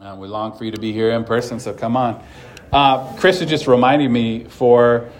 Uh, 0.00 0.14
we 0.14 0.28
long 0.28 0.56
for 0.56 0.64
you 0.64 0.70
to 0.70 0.80
be 0.80 0.92
here 0.92 1.10
in 1.10 1.24
person, 1.24 1.58
so 1.58 1.74
come 1.74 1.96
on. 1.96 2.22
Uh, 2.72 3.12
Chris 3.16 3.40
just 3.40 3.66
reminding 3.66 4.12
me 4.12 4.44
for 4.44 5.10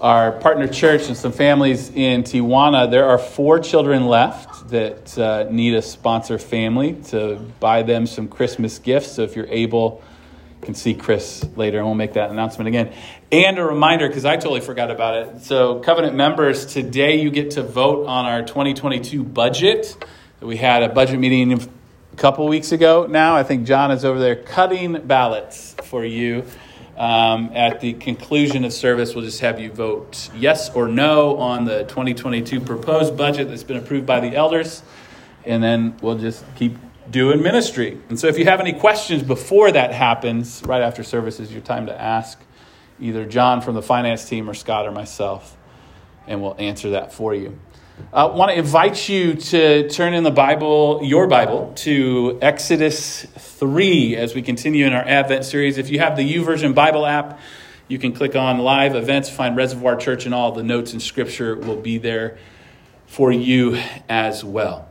our 0.00 0.32
partner 0.32 0.66
church 0.66 1.08
and 1.08 1.16
some 1.18 1.32
families 1.32 1.90
in 1.90 2.22
Tijuana, 2.22 2.90
there 2.90 3.06
are 3.06 3.18
four 3.18 3.58
children 3.58 4.06
left 4.06 4.70
that 4.70 5.18
uh, 5.18 5.44
need 5.50 5.74
a 5.74 5.82
sponsor 5.82 6.38
family 6.38 6.94
to 7.08 7.36
buy 7.60 7.82
them 7.82 8.06
some 8.06 8.26
Christmas 8.26 8.78
gifts. 8.78 9.12
So 9.12 9.22
if 9.22 9.36
you're 9.36 9.48
able, 9.48 10.02
you 10.60 10.64
can 10.64 10.74
see 10.74 10.94
Chris 10.94 11.44
later, 11.54 11.76
and 11.76 11.86
we'll 11.86 11.94
make 11.94 12.14
that 12.14 12.30
announcement 12.30 12.68
again. 12.68 12.90
And 13.30 13.58
a 13.58 13.64
reminder, 13.66 14.08
because 14.08 14.24
I 14.24 14.36
totally 14.36 14.62
forgot 14.62 14.90
about 14.90 15.14
it. 15.14 15.42
So, 15.42 15.80
Covenant 15.80 16.16
members, 16.16 16.64
today 16.64 17.20
you 17.20 17.30
get 17.30 17.50
to 17.52 17.62
vote 17.62 18.06
on 18.06 18.24
our 18.24 18.40
2022 18.40 19.24
budget. 19.24 19.94
We 20.40 20.56
had 20.56 20.82
a 20.82 20.88
budget 20.88 21.20
meeting 21.20 21.68
a 22.12 22.16
couple 22.16 22.46
weeks 22.46 22.72
ago 22.72 23.06
now. 23.08 23.36
I 23.36 23.42
think 23.42 23.66
John 23.66 23.90
is 23.90 24.04
over 24.04 24.18
there 24.18 24.36
cutting 24.36 25.00
ballots 25.06 25.74
for 25.84 26.04
you. 26.04 26.44
Um, 26.96 27.50
at 27.54 27.80
the 27.80 27.94
conclusion 27.94 28.64
of 28.64 28.72
service, 28.72 29.14
we'll 29.14 29.24
just 29.24 29.40
have 29.40 29.58
you 29.58 29.72
vote 29.72 30.28
yes 30.36 30.70
or 30.74 30.88
no 30.88 31.38
on 31.38 31.64
the 31.64 31.84
2022 31.84 32.60
proposed 32.60 33.16
budget 33.16 33.48
that's 33.48 33.62
been 33.62 33.78
approved 33.78 34.04
by 34.04 34.20
the 34.20 34.36
elders, 34.36 34.82
and 35.46 35.62
then 35.62 35.96
we'll 36.02 36.18
just 36.18 36.44
keep 36.54 36.76
doing 37.10 37.42
ministry. 37.42 37.98
And 38.10 38.20
so, 38.20 38.26
if 38.26 38.38
you 38.38 38.44
have 38.44 38.60
any 38.60 38.74
questions 38.74 39.22
before 39.22 39.72
that 39.72 39.92
happens, 39.94 40.62
right 40.66 40.82
after 40.82 41.02
service 41.02 41.40
is 41.40 41.50
your 41.50 41.62
time 41.62 41.86
to 41.86 41.98
ask 41.98 42.38
either 43.00 43.24
John 43.24 43.62
from 43.62 43.74
the 43.74 43.82
finance 43.82 44.28
team 44.28 44.48
or 44.48 44.54
Scott 44.54 44.86
or 44.86 44.92
myself, 44.92 45.56
and 46.26 46.42
we'll 46.42 46.56
answer 46.58 46.90
that 46.90 47.14
for 47.14 47.34
you. 47.34 47.58
I 48.10 48.22
uh, 48.22 48.32
want 48.34 48.50
to 48.50 48.58
invite 48.58 49.08
you 49.08 49.34
to 49.34 49.88
turn 49.88 50.14
in 50.14 50.24
the 50.24 50.30
Bible, 50.30 51.00
your 51.02 51.26
Bible, 51.26 51.72
to 51.76 52.38
Exodus 52.40 53.24
3 53.24 54.16
as 54.16 54.34
we 54.34 54.40
continue 54.40 54.86
in 54.86 54.94
our 54.94 55.02
Advent 55.06 55.44
series. 55.44 55.76
If 55.76 55.90
you 55.90 55.98
have 55.98 56.16
the 56.16 56.34
YouVersion 56.34 56.74
Bible 56.74 57.04
app, 57.04 57.38
you 57.88 57.98
can 57.98 58.12
click 58.12 58.34
on 58.34 58.58
live 58.58 58.94
events, 58.94 59.28
find 59.28 59.56
Reservoir 59.56 59.96
Church, 59.96 60.24
and 60.24 60.34
all 60.34 60.52
the 60.52 60.62
notes 60.62 60.92
and 60.92 61.02
scripture 61.02 61.54
will 61.54 61.76
be 61.76 61.98
there 61.98 62.38
for 63.06 63.30
you 63.30 63.78
as 64.08 64.42
well. 64.42 64.88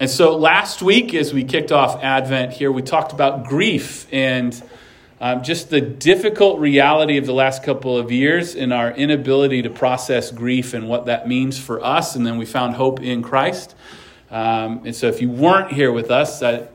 And 0.00 0.10
so 0.10 0.36
last 0.36 0.82
week, 0.82 1.14
as 1.14 1.32
we 1.32 1.44
kicked 1.44 1.72
off 1.72 2.02
Advent 2.02 2.52
here, 2.52 2.72
we 2.72 2.82
talked 2.82 3.12
about 3.12 3.44
grief 3.44 4.06
and 4.10 4.62
um, 5.20 5.42
just 5.42 5.70
the 5.70 5.80
difficult 5.80 6.60
reality 6.60 7.16
of 7.16 7.24
the 7.24 7.32
last 7.32 7.62
couple 7.62 7.96
of 7.96 8.12
years 8.12 8.54
and 8.54 8.72
our 8.72 8.90
inability 8.90 9.62
to 9.62 9.70
process 9.70 10.30
grief 10.30 10.74
and 10.74 10.88
what 10.88 11.06
that 11.06 11.26
means 11.26 11.58
for 11.58 11.82
us. 11.82 12.16
And 12.16 12.26
then 12.26 12.36
we 12.36 12.44
found 12.44 12.74
hope 12.74 13.00
in 13.00 13.22
Christ. 13.22 13.74
Um, 14.30 14.82
and 14.84 14.94
so 14.94 15.06
if 15.06 15.22
you 15.22 15.30
weren't 15.30 15.72
here 15.72 15.90
with 15.90 16.10
us, 16.10 16.42
I, 16.42 16.68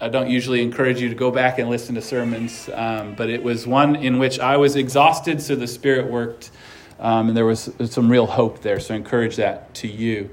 I, 0.00 0.08
don't 0.08 0.28
usually 0.28 0.60
encourage 0.60 1.00
you 1.00 1.08
to 1.08 1.14
go 1.14 1.30
back 1.30 1.58
and 1.58 1.70
listen 1.70 1.94
to 1.94 2.02
sermons, 2.02 2.68
um, 2.74 3.14
but 3.14 3.30
it 3.30 3.42
was 3.42 3.66
one 3.66 3.96
in 3.96 4.18
which 4.18 4.40
I 4.40 4.56
was 4.56 4.76
exhausted, 4.76 5.40
so 5.40 5.54
the 5.54 5.68
Spirit 5.68 6.10
worked. 6.10 6.50
Um, 6.98 7.28
and 7.28 7.36
there 7.36 7.46
was 7.46 7.70
some 7.84 8.10
real 8.10 8.26
hope 8.26 8.60
there. 8.62 8.80
So 8.80 8.94
I 8.94 8.96
encourage 8.96 9.36
that 9.36 9.72
to 9.76 9.88
you. 9.88 10.30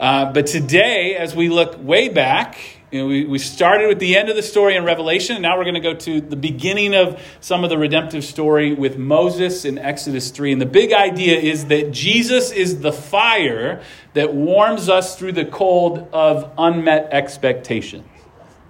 Uh, 0.00 0.32
but 0.32 0.46
today, 0.46 1.16
as 1.16 1.34
we 1.34 1.48
look 1.48 1.76
way 1.82 2.08
back, 2.08 2.58
you 2.90 3.00
know, 3.00 3.06
we, 3.06 3.26
we 3.26 3.38
started 3.38 3.88
with 3.88 3.98
the 3.98 4.16
end 4.16 4.30
of 4.30 4.36
the 4.36 4.42
story 4.42 4.74
in 4.74 4.82
Revelation, 4.82 5.36
and 5.36 5.42
now 5.42 5.58
we're 5.58 5.64
going 5.64 5.74
to 5.74 5.80
go 5.80 5.92
to 5.92 6.22
the 6.22 6.36
beginning 6.36 6.94
of 6.94 7.22
some 7.40 7.62
of 7.62 7.68
the 7.68 7.76
redemptive 7.76 8.24
story 8.24 8.72
with 8.72 8.96
Moses 8.96 9.66
in 9.66 9.76
Exodus 9.76 10.30
3. 10.30 10.52
And 10.52 10.60
the 10.60 10.66
big 10.66 10.94
idea 10.94 11.38
is 11.38 11.66
that 11.66 11.92
Jesus 11.92 12.50
is 12.50 12.80
the 12.80 12.92
fire 12.92 13.82
that 14.14 14.32
warms 14.32 14.88
us 14.88 15.18
through 15.18 15.32
the 15.32 15.44
cold 15.44 16.08
of 16.14 16.50
unmet 16.56 17.10
expectations. 17.12 18.06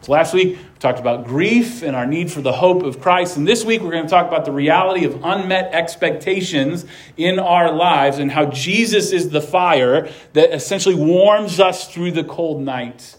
So 0.01 0.13
last 0.13 0.35
week, 0.35 0.57
we 0.57 0.79
talked 0.81 0.99
about 0.99 1.25
grief 1.25 1.83
and 1.83 1.95
our 1.95 2.07
need 2.07 2.33
for 2.33 2.41
the 2.41 2.53
hope 2.53 2.83
of 2.83 3.01
Christ. 3.01 3.37
And 3.37 3.47
this 3.47 3.65
week, 3.65 3.83
we're 3.83 3.93
going 3.93 4.05
to 4.05 4.11
talk 4.11 4.27
about 4.27 4.45
the 4.45 4.53
reality 4.53 5.05
of 5.05 5.25
unmet 5.25 5.73
expectations 5.73 6.87
in 7.17 7.39
our 7.39 7.73
lives 7.73 8.19
and 8.19 8.33
how 8.33 8.47
Jesus 8.47 9.13
is 9.13 9.31
the 9.31 9.41
fire 9.41 10.09
that 10.33 10.53
essentially 10.53 10.95
warms 10.97 11.61
us 11.61 11.93
through 11.93 12.13
the 12.13 12.25
cold 12.25 12.61
nights 12.63 13.18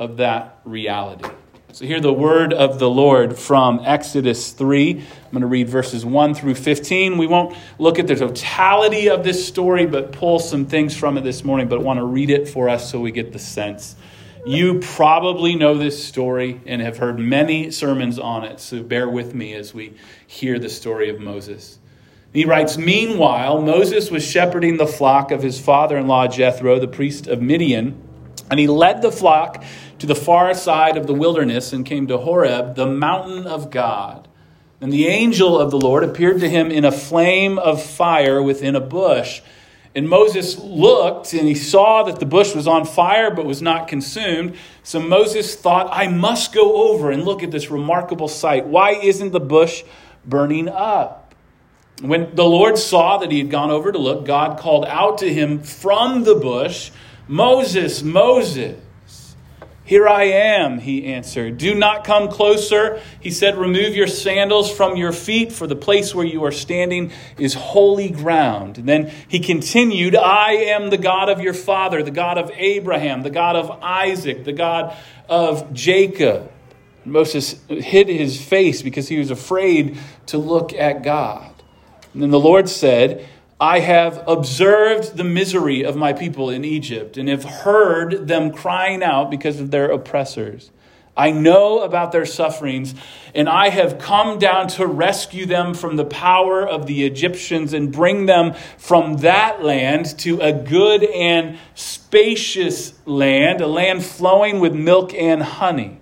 of 0.00 0.16
that 0.16 0.58
reality. 0.64 1.28
So, 1.72 1.84
hear 1.84 2.00
the 2.00 2.12
word 2.12 2.52
of 2.52 2.80
the 2.80 2.90
Lord 2.90 3.38
from 3.38 3.80
Exodus 3.84 4.50
3. 4.50 4.98
I'm 4.98 5.30
going 5.30 5.42
to 5.42 5.46
read 5.46 5.68
verses 5.68 6.04
1 6.04 6.34
through 6.34 6.56
15. 6.56 7.16
We 7.16 7.28
won't 7.28 7.56
look 7.78 8.00
at 8.00 8.08
the 8.08 8.16
totality 8.16 9.08
of 9.08 9.22
this 9.22 9.46
story, 9.46 9.86
but 9.86 10.10
pull 10.10 10.40
some 10.40 10.66
things 10.66 10.96
from 10.96 11.16
it 11.16 11.20
this 11.20 11.44
morning, 11.44 11.68
but 11.68 11.82
want 11.82 11.98
to 11.98 12.04
read 12.04 12.30
it 12.30 12.48
for 12.48 12.68
us 12.68 12.90
so 12.90 12.98
we 12.98 13.12
get 13.12 13.32
the 13.32 13.38
sense. 13.38 13.94
You 14.44 14.80
probably 14.80 15.54
know 15.54 15.78
this 15.78 16.02
story 16.02 16.60
and 16.66 16.82
have 16.82 16.96
heard 16.96 17.20
many 17.20 17.70
sermons 17.70 18.18
on 18.18 18.42
it, 18.42 18.58
so 18.58 18.82
bear 18.82 19.08
with 19.08 19.32
me 19.34 19.54
as 19.54 19.72
we 19.72 19.92
hear 20.26 20.58
the 20.58 20.70
story 20.70 21.08
of 21.08 21.20
Moses. 21.20 21.78
He 22.32 22.46
writes 22.46 22.78
Meanwhile, 22.78 23.62
Moses 23.62 24.10
was 24.10 24.24
shepherding 24.24 24.76
the 24.76 24.86
flock 24.88 25.30
of 25.30 25.42
his 25.42 25.60
father 25.60 25.96
in 25.96 26.08
law 26.08 26.26
Jethro, 26.26 26.80
the 26.80 26.88
priest 26.88 27.28
of 27.28 27.40
Midian, 27.40 28.02
and 28.50 28.58
he 28.58 28.66
led 28.66 29.00
the 29.00 29.12
flock 29.12 29.62
to 30.00 30.06
the 30.06 30.14
far 30.14 30.52
side 30.54 30.96
of 30.96 31.06
the 31.06 31.14
wilderness 31.14 31.72
and 31.72 31.86
came 31.86 32.06
to 32.08 32.18
Horeb, 32.18 32.74
the 32.74 32.86
mountain 32.86 33.46
of 33.46 33.70
God. 33.70 34.26
And 34.80 34.92
the 34.92 35.06
angel 35.06 35.60
of 35.60 35.70
the 35.70 35.78
Lord 35.78 36.02
appeared 36.02 36.40
to 36.40 36.48
him 36.48 36.70
in 36.70 36.84
a 36.84 36.92
flame 36.92 37.58
of 37.58 37.82
fire 37.82 38.42
within 38.42 38.74
a 38.74 38.80
bush. 38.80 39.42
And 39.94 40.08
Moses 40.08 40.58
looked 40.58 41.32
and 41.32 41.46
he 41.46 41.54
saw 41.54 42.04
that 42.04 42.20
the 42.20 42.26
bush 42.26 42.54
was 42.54 42.66
on 42.66 42.84
fire 42.84 43.30
but 43.34 43.44
was 43.44 43.60
not 43.60 43.88
consumed. 43.88 44.56
So 44.82 45.00
Moses 45.00 45.54
thought, 45.56 45.88
I 45.90 46.06
must 46.08 46.54
go 46.54 46.90
over 46.90 47.10
and 47.10 47.24
look 47.24 47.42
at 47.42 47.50
this 47.50 47.70
remarkable 47.70 48.28
sight. 48.28 48.66
Why 48.66 48.92
isn't 48.92 49.32
the 49.32 49.40
bush 49.40 49.82
burning 50.24 50.68
up? 50.68 51.34
When 52.00 52.34
the 52.34 52.44
Lord 52.44 52.78
saw 52.78 53.18
that 53.18 53.30
he 53.30 53.38
had 53.38 53.50
gone 53.50 53.70
over 53.70 53.92
to 53.92 53.98
look, 53.98 54.24
God 54.24 54.58
called 54.58 54.86
out 54.86 55.18
to 55.18 55.32
him 55.32 55.60
from 55.60 56.24
the 56.24 56.36
bush, 56.36 56.90
Moses, 57.30 58.02
Moses. 58.02 58.76
Here 59.84 60.08
I 60.08 60.24
am, 60.24 60.80
he 60.80 61.06
answered. 61.06 61.58
Do 61.58 61.76
not 61.76 62.02
come 62.02 62.28
closer. 62.28 63.00
He 63.20 63.30
said, 63.30 63.56
Remove 63.56 63.94
your 63.94 64.08
sandals 64.08 64.68
from 64.68 64.96
your 64.96 65.12
feet, 65.12 65.52
for 65.52 65.68
the 65.68 65.76
place 65.76 66.12
where 66.12 66.26
you 66.26 66.44
are 66.44 66.50
standing 66.50 67.12
is 67.38 67.54
holy 67.54 68.10
ground. 68.10 68.78
And 68.78 68.88
then 68.88 69.12
he 69.28 69.38
continued, 69.38 70.16
I 70.16 70.54
am 70.54 70.90
the 70.90 70.98
God 70.98 71.28
of 71.28 71.40
your 71.40 71.54
father, 71.54 72.02
the 72.02 72.10
God 72.10 72.36
of 72.36 72.50
Abraham, 72.54 73.22
the 73.22 73.30
God 73.30 73.54
of 73.54 73.70
Isaac, 73.80 74.44
the 74.44 74.52
God 74.52 74.96
of 75.28 75.72
Jacob. 75.72 76.50
Moses 77.04 77.60
hid 77.68 78.08
his 78.08 78.42
face 78.42 78.82
because 78.82 79.06
he 79.06 79.18
was 79.18 79.30
afraid 79.30 79.98
to 80.26 80.38
look 80.38 80.72
at 80.72 81.04
God. 81.04 81.52
And 82.12 82.22
then 82.22 82.30
the 82.30 82.40
Lord 82.40 82.68
said, 82.68 83.28
I 83.60 83.80
have 83.80 84.24
observed 84.26 85.18
the 85.18 85.24
misery 85.24 85.84
of 85.84 85.94
my 85.94 86.14
people 86.14 86.48
in 86.48 86.64
Egypt 86.64 87.18
and 87.18 87.28
have 87.28 87.44
heard 87.44 88.26
them 88.26 88.52
crying 88.52 89.02
out 89.02 89.30
because 89.30 89.60
of 89.60 89.70
their 89.70 89.90
oppressors. 89.90 90.70
I 91.14 91.32
know 91.32 91.80
about 91.80 92.12
their 92.12 92.24
sufferings, 92.24 92.94
and 93.34 93.50
I 93.50 93.68
have 93.68 93.98
come 93.98 94.38
down 94.38 94.68
to 94.68 94.86
rescue 94.86 95.44
them 95.44 95.74
from 95.74 95.96
the 95.96 96.06
power 96.06 96.66
of 96.66 96.86
the 96.86 97.04
Egyptians 97.04 97.74
and 97.74 97.92
bring 97.92 98.24
them 98.24 98.54
from 98.78 99.18
that 99.18 99.62
land 99.62 100.18
to 100.20 100.40
a 100.40 100.54
good 100.54 101.04
and 101.04 101.58
spacious 101.74 102.94
land, 103.04 103.60
a 103.60 103.66
land 103.66 104.02
flowing 104.02 104.60
with 104.60 104.72
milk 104.72 105.12
and 105.12 105.42
honey. 105.42 106.00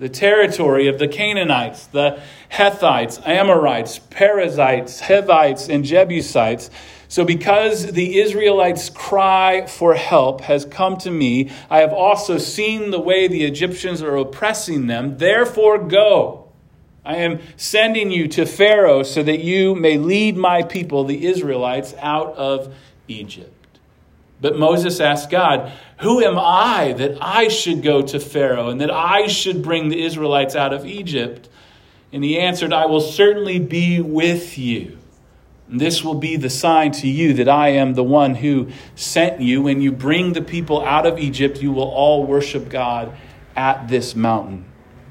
The 0.00 0.08
territory 0.08 0.88
of 0.88 0.98
the 0.98 1.08
Canaanites, 1.08 1.86
the 1.86 2.20
Hethites, 2.50 3.24
Amorites, 3.26 4.00
Perizzites, 4.00 5.00
Hivites, 5.00 5.68
and 5.68 5.84
Jebusites 5.84 6.68
so, 7.08 7.24
because 7.24 7.92
the 7.92 8.18
Israelites' 8.18 8.90
cry 8.90 9.66
for 9.66 9.94
help 9.94 10.40
has 10.42 10.64
come 10.64 10.96
to 10.98 11.10
me, 11.10 11.50
I 11.70 11.78
have 11.78 11.92
also 11.92 12.38
seen 12.38 12.90
the 12.90 13.00
way 13.00 13.28
the 13.28 13.44
Egyptians 13.44 14.02
are 14.02 14.16
oppressing 14.16 14.86
them. 14.86 15.18
Therefore, 15.18 15.78
go. 15.78 16.48
I 17.04 17.16
am 17.16 17.38
sending 17.56 18.10
you 18.10 18.26
to 18.28 18.44
Pharaoh 18.44 19.04
so 19.04 19.22
that 19.22 19.38
you 19.38 19.76
may 19.76 19.96
lead 19.96 20.36
my 20.36 20.62
people, 20.62 21.04
the 21.04 21.26
Israelites, 21.26 21.94
out 22.00 22.34
of 22.34 22.74
Egypt. 23.06 23.52
But 24.40 24.58
Moses 24.58 24.98
asked 24.98 25.30
God, 25.30 25.72
Who 26.00 26.22
am 26.22 26.36
I 26.36 26.92
that 26.94 27.18
I 27.20 27.46
should 27.46 27.84
go 27.84 28.02
to 28.02 28.18
Pharaoh 28.18 28.68
and 28.68 28.80
that 28.80 28.90
I 28.90 29.28
should 29.28 29.62
bring 29.62 29.88
the 29.88 30.04
Israelites 30.04 30.56
out 30.56 30.72
of 30.72 30.84
Egypt? 30.84 31.48
And 32.12 32.24
he 32.24 32.38
answered, 32.38 32.72
I 32.72 32.86
will 32.86 33.00
certainly 33.00 33.60
be 33.60 34.00
with 34.00 34.58
you. 34.58 34.98
This 35.68 36.04
will 36.04 36.14
be 36.14 36.36
the 36.36 36.50
sign 36.50 36.92
to 36.92 37.08
you 37.08 37.34
that 37.34 37.48
I 37.48 37.70
am 37.70 37.94
the 37.94 38.04
one 38.04 38.36
who 38.36 38.68
sent 38.94 39.40
you. 39.40 39.62
When 39.62 39.80
you 39.80 39.90
bring 39.90 40.32
the 40.32 40.42
people 40.42 40.84
out 40.84 41.06
of 41.06 41.18
Egypt, 41.18 41.60
you 41.60 41.72
will 41.72 41.88
all 41.88 42.24
worship 42.24 42.68
God 42.68 43.16
at 43.56 43.88
this 43.88 44.14
mountain. 44.14 44.64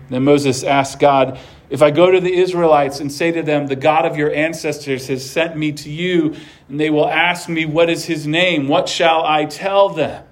Then 0.09 0.23
Moses 0.23 0.63
asked 0.63 0.99
God, 0.99 1.39
If 1.69 1.81
I 1.81 1.91
go 1.91 2.09
to 2.09 2.21
the 2.21 2.33
Israelites 2.33 3.01
and 3.01 3.11
say 3.11 3.31
to 3.31 3.43
them, 3.43 3.67
The 3.67 3.75
God 3.75 4.05
of 4.05 4.15
your 4.15 4.33
ancestors 4.33 5.07
has 5.07 5.29
sent 5.29 5.57
me 5.57 5.73
to 5.73 5.89
you, 5.89 6.35
and 6.69 6.79
they 6.79 6.89
will 6.89 7.09
ask 7.09 7.49
me, 7.49 7.65
What 7.65 7.89
is 7.89 8.05
his 8.05 8.25
name? 8.25 8.67
What 8.67 8.87
shall 8.87 9.25
I 9.25 9.45
tell 9.45 9.89
them? 9.89 10.23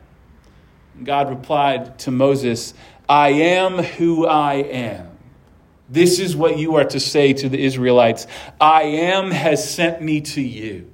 God 1.04 1.30
replied 1.30 2.00
to 2.00 2.12
Moses, 2.12 2.74
I 3.10 3.30
am 3.30 3.80
who 3.80 4.26
I 4.26 4.54
am. 4.54 5.13
This 5.90 6.20
is 6.20 6.36
what 6.36 6.58
you 6.58 6.76
are 6.76 6.86
to 6.86 7.00
say 7.00 7.34
to 7.34 7.50
the 7.50 7.64
Israelites 7.64 8.28
I 8.60 8.84
am 8.84 9.32
has 9.32 9.70
sent 9.70 10.02
me 10.02 10.22
to 10.22 10.42
you. 10.42 10.90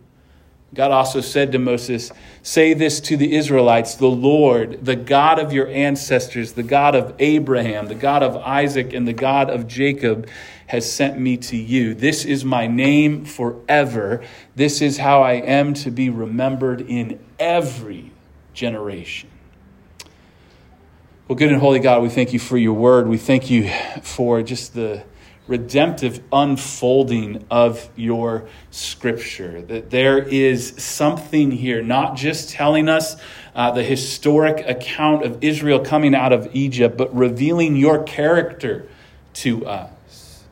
God 0.74 0.92
also 0.92 1.20
said 1.22 1.52
to 1.54 1.60
Moses, 1.60 2.12
Say 2.44 2.74
this 2.74 3.00
to 3.02 3.18
the 3.18 3.36
Israelites 3.36 3.96
The 3.96 4.08
Lord, 4.08 4.86
the 4.86 4.96
God 4.96 5.40
of 5.40 5.52
your 5.52 5.68
ancestors, 5.68 6.54
the 6.54 6.64
God 6.64 6.96
of 6.96 7.16
Abraham, 7.20 7.88
the 7.88 7.96
God 7.96 8.22
of 8.22 8.36
Isaac, 8.38 8.94
and 8.94 9.08
the 9.08 9.14
God 9.14 9.50
of 9.50 9.68
Jacob, 9.68 10.30
has 10.68 10.92
sent 10.92 11.20
me 11.20 11.38
to 11.38 11.58
you. 11.58 11.96
This 11.96 12.26
is 12.26 12.46
my 12.46 12.68
name 12.68 13.26
forever. 13.26 14.24
This 14.56 14.82
is 14.82 14.98
how 14.98 15.24
I 15.24 15.34
am 15.34 15.74
to 15.76 15.90
be 15.90 16.12
remembered 16.12 16.82
in 16.82 17.20
every 17.40 18.12
generation. 18.54 19.30
Well, 21.30 21.38
good 21.38 21.52
and 21.52 21.62
holy 21.62 21.78
God, 21.78 22.02
we 22.02 22.10
thank 22.10 22.34
you 22.34 22.40
for 22.40 22.58
your 22.58 22.74
word. 22.74 23.08
We 23.08 23.20
thank 23.20 23.52
you 23.52 23.70
for 24.02 24.42
just 24.42 24.74
the 24.74 25.04
redemptive 25.46 26.24
unfolding 26.34 27.46
of 27.52 27.88
your 27.96 28.50
scripture. 28.72 29.62
That 29.62 29.92
there 29.92 30.18
is 30.18 30.74
something 30.84 31.52
here, 31.52 31.84
not 31.84 32.16
just 32.16 32.50
telling 32.50 32.90
us 32.90 33.16
uh, 33.54 33.70
the 33.70 33.84
historic 33.84 34.68
account 34.68 35.24
of 35.24 35.44
Israel 35.44 35.82
coming 35.82 36.16
out 36.16 36.34
of 36.34 36.50
Egypt, 36.56 36.98
but 36.98 37.16
revealing 37.16 37.76
your 37.76 38.02
character 38.02 38.88
to 39.36 39.68
us. 39.68 39.92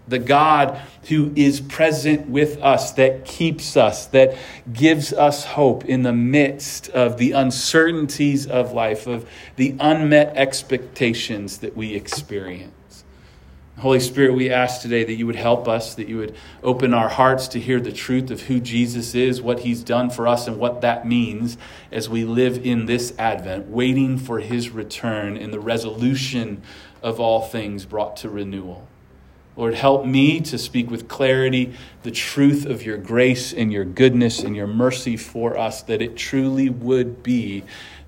The 0.07 0.19
God 0.19 0.79
who 1.09 1.33
is 1.35 1.59
present 1.59 2.29
with 2.29 2.61
us, 2.61 2.91
that 2.93 3.25
keeps 3.25 3.75
us, 3.75 4.05
that 4.07 4.37
gives 4.71 5.11
us 5.11 5.43
hope 5.45 5.85
in 5.85 6.03
the 6.03 6.13
midst 6.13 6.89
of 6.89 7.17
the 7.17 7.33
uncertainties 7.33 8.47
of 8.47 8.71
life, 8.71 9.05
of 9.07 9.29
the 9.57 9.75
unmet 9.79 10.37
expectations 10.37 11.57
that 11.59 11.75
we 11.75 11.93
experience. 11.93 12.71
Holy 13.79 13.99
Spirit, 13.99 14.33
we 14.33 14.49
ask 14.49 14.81
today 14.81 15.03
that 15.03 15.13
you 15.13 15.27
would 15.27 15.35
help 15.35 15.67
us, 15.67 15.93
that 15.95 16.07
you 16.07 16.17
would 16.17 16.35
open 16.63 16.95
our 16.95 17.09
hearts 17.09 17.47
to 17.49 17.59
hear 17.59 17.79
the 17.79 17.91
truth 17.91 18.31
of 18.31 18.41
who 18.41 18.59
Jesus 18.59 19.13
is, 19.13 19.39
what 19.39 19.59
he's 19.59 19.83
done 19.83 20.09
for 20.09 20.27
us, 20.27 20.47
and 20.47 20.57
what 20.57 20.81
that 20.81 21.05
means 21.05 21.59
as 21.91 22.09
we 22.09 22.25
live 22.25 22.65
in 22.65 22.87
this 22.87 23.13
Advent, 23.19 23.67
waiting 23.67 24.17
for 24.17 24.39
his 24.39 24.71
return 24.71 25.37
and 25.37 25.53
the 25.53 25.59
resolution 25.59 26.63
of 27.03 27.19
all 27.19 27.43
things 27.43 27.85
brought 27.85 28.17
to 28.17 28.29
renewal. 28.29 28.87
Lord, 29.57 29.73
help 29.73 30.05
me 30.05 30.39
to 30.41 30.57
speak 30.59 30.91
with 30.91 31.07
clarity 31.07 31.73
the 32.03 32.11
truth 32.11 32.67
of 32.67 32.85
your 32.85 32.97
grace 32.97 33.51
and 33.51 33.73
your 33.73 33.85
goodness 33.85 34.43
and 34.43 34.55
your 34.55 34.67
mercy 34.67 35.17
for 35.17 35.57
us, 35.57 35.81
that 35.83 35.99
it 35.99 36.15
truly 36.15 36.69
would 36.69 37.23
be 37.23 37.63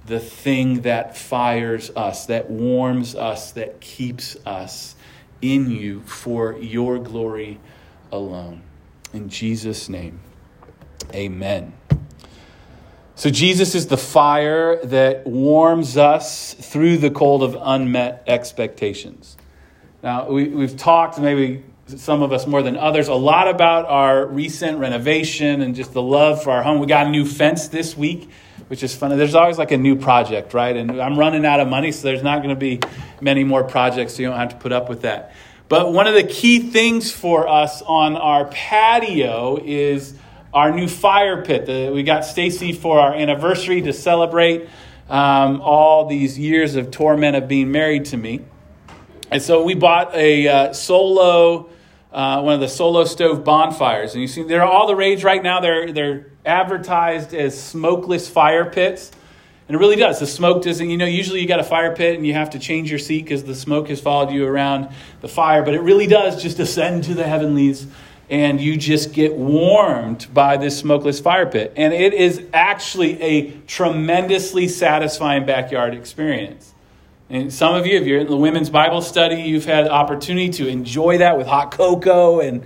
the 0.05 0.19
thing 0.19 0.81
that 0.81 1.17
fires 1.17 1.89
us, 1.95 2.27
that 2.27 2.51
warms 2.51 3.15
us, 3.15 3.51
that 3.53 3.81
keeps 3.81 4.37
us 4.45 4.95
in 5.41 5.71
you 5.71 6.01
for 6.01 6.55
your 6.59 6.99
glory 6.99 7.59
alone. 8.11 8.61
In 9.11 9.27
Jesus' 9.27 9.89
name, 9.89 10.19
amen. 11.13 11.73
So, 13.15 13.29
Jesus 13.29 13.75
is 13.75 13.87
the 13.87 13.97
fire 13.97 14.79
that 14.85 15.27
warms 15.27 15.97
us 15.97 16.53
through 16.53 16.99
the 16.99 17.09
cold 17.09 17.43
of 17.43 17.57
unmet 17.59 18.23
expectations. 18.27 19.35
Now, 20.01 20.29
we, 20.29 20.47
we've 20.47 20.77
talked, 20.77 21.19
maybe 21.19 21.63
some 21.87 22.21
of 22.21 22.31
us 22.31 22.45
more 22.47 22.61
than 22.61 22.77
others, 22.77 23.07
a 23.07 23.13
lot 23.13 23.47
about 23.47 23.85
our 23.85 24.25
recent 24.25 24.77
renovation 24.77 25.61
and 25.61 25.75
just 25.75 25.93
the 25.93 26.01
love 26.01 26.43
for 26.43 26.51
our 26.51 26.63
home. 26.63 26.79
We 26.79 26.87
got 26.87 27.07
a 27.07 27.09
new 27.09 27.25
fence 27.25 27.67
this 27.67 27.97
week 27.97 28.29
which 28.69 28.83
is 28.83 28.95
fun. 28.95 29.17
There's 29.17 29.35
always 29.35 29.57
like 29.57 29.71
a 29.71 29.77
new 29.77 29.95
project, 29.95 30.53
right? 30.53 30.75
And 30.75 31.01
I'm 31.01 31.17
running 31.17 31.43
out 31.45 31.59
of 31.59 31.67
money, 31.67 31.91
so 31.91 32.07
there's 32.07 32.23
not 32.23 32.43
going 32.43 32.53
to 32.53 32.59
be 32.59 32.79
many 33.19 33.43
more 33.43 33.63
projects, 33.63 34.13
so 34.13 34.21
you 34.21 34.29
don't 34.29 34.37
have 34.37 34.49
to 34.49 34.57
put 34.57 34.71
up 34.71 34.89
with 34.89 35.01
that. 35.01 35.33
But 35.67 35.91
one 35.91 36.07
of 36.07 36.13
the 36.13 36.23
key 36.23 36.59
things 36.59 37.11
for 37.11 37.47
us 37.47 37.81
on 37.81 38.15
our 38.15 38.45
patio 38.45 39.59
is 39.63 40.13
our 40.53 40.71
new 40.71 40.87
fire 40.87 41.43
pit. 41.43 41.93
we 41.93 42.03
got 42.03 42.25
Stacy 42.25 42.71
for 42.71 42.99
our 42.99 43.13
anniversary 43.13 43.81
to 43.81 43.93
celebrate 43.93 44.69
um, 45.09 45.61
all 45.61 46.05
these 46.07 46.37
years 46.37 46.75
of 46.75 46.91
torment 46.91 47.35
of 47.35 47.47
being 47.47 47.71
married 47.71 48.05
to 48.05 48.17
me. 48.17 48.41
And 49.31 49.41
so 49.41 49.63
we 49.63 49.75
bought 49.75 50.15
a 50.15 50.47
uh, 50.47 50.73
solo, 50.73 51.69
uh, 52.11 52.41
one 52.41 52.55
of 52.55 52.59
the 52.59 52.67
solo 52.67 53.05
stove 53.05 53.43
bonfires. 53.43 54.13
And 54.13 54.21
you 54.21 54.27
see, 54.27 54.43
they're 54.43 54.63
all 54.63 54.87
the 54.87 54.95
rage 54.95 55.23
right 55.23 55.41
now. 55.41 55.59
They're, 55.59 55.91
they're 55.91 56.31
advertised 56.45 57.33
as 57.33 57.61
smokeless 57.61 58.27
fire 58.27 58.69
pits. 58.69 59.11
And 59.67 59.75
it 59.75 59.79
really 59.79 59.97
does. 59.97 60.19
The 60.19 60.25
smoke 60.25 60.63
doesn't, 60.63 60.89
you 60.89 60.97
know, 60.97 61.05
usually 61.05 61.41
you 61.41 61.47
got 61.47 61.59
a 61.59 61.63
fire 61.63 61.95
pit 61.95 62.15
and 62.15 62.25
you 62.25 62.33
have 62.33 62.49
to 62.51 62.59
change 62.59 62.89
your 62.89 62.97
seat 62.97 63.23
because 63.23 63.43
the 63.43 63.53
smoke 63.53 63.89
has 63.89 64.01
followed 64.01 64.31
you 64.31 64.47
around 64.47 64.89
the 65.21 65.27
fire, 65.27 65.61
but 65.61 65.75
it 65.75 65.81
really 65.81 66.07
does 66.07 66.41
just 66.41 66.59
ascend 66.59 67.03
to 67.03 67.13
the 67.13 67.23
heavenlies 67.23 67.85
and 68.31 68.59
you 68.59 68.77
just 68.77 69.13
get 69.13 69.35
warmed 69.35 70.27
by 70.33 70.57
this 70.57 70.77
smokeless 70.77 71.19
fire 71.19 71.45
pit. 71.45 71.73
And 71.75 71.93
it 71.93 72.13
is 72.13 72.43
actually 72.53 73.21
a 73.21 73.51
tremendously 73.67 74.67
satisfying 74.67 75.45
backyard 75.45 75.93
experience. 75.93 76.73
And 77.31 77.53
some 77.53 77.75
of 77.75 77.85
you, 77.85 77.95
if 77.99 78.07
you're 78.07 78.21
in 78.21 78.27
the 78.27 78.35
women's 78.35 78.71
Bible 78.71 79.03
study, 79.03 79.41
you've 79.43 79.65
had 79.65 79.87
opportunity 79.87 80.49
to 80.49 80.67
enjoy 80.67 81.19
that 81.19 81.37
with 81.37 81.45
hot 81.45 81.71
cocoa 81.71 82.39
and 82.39 82.63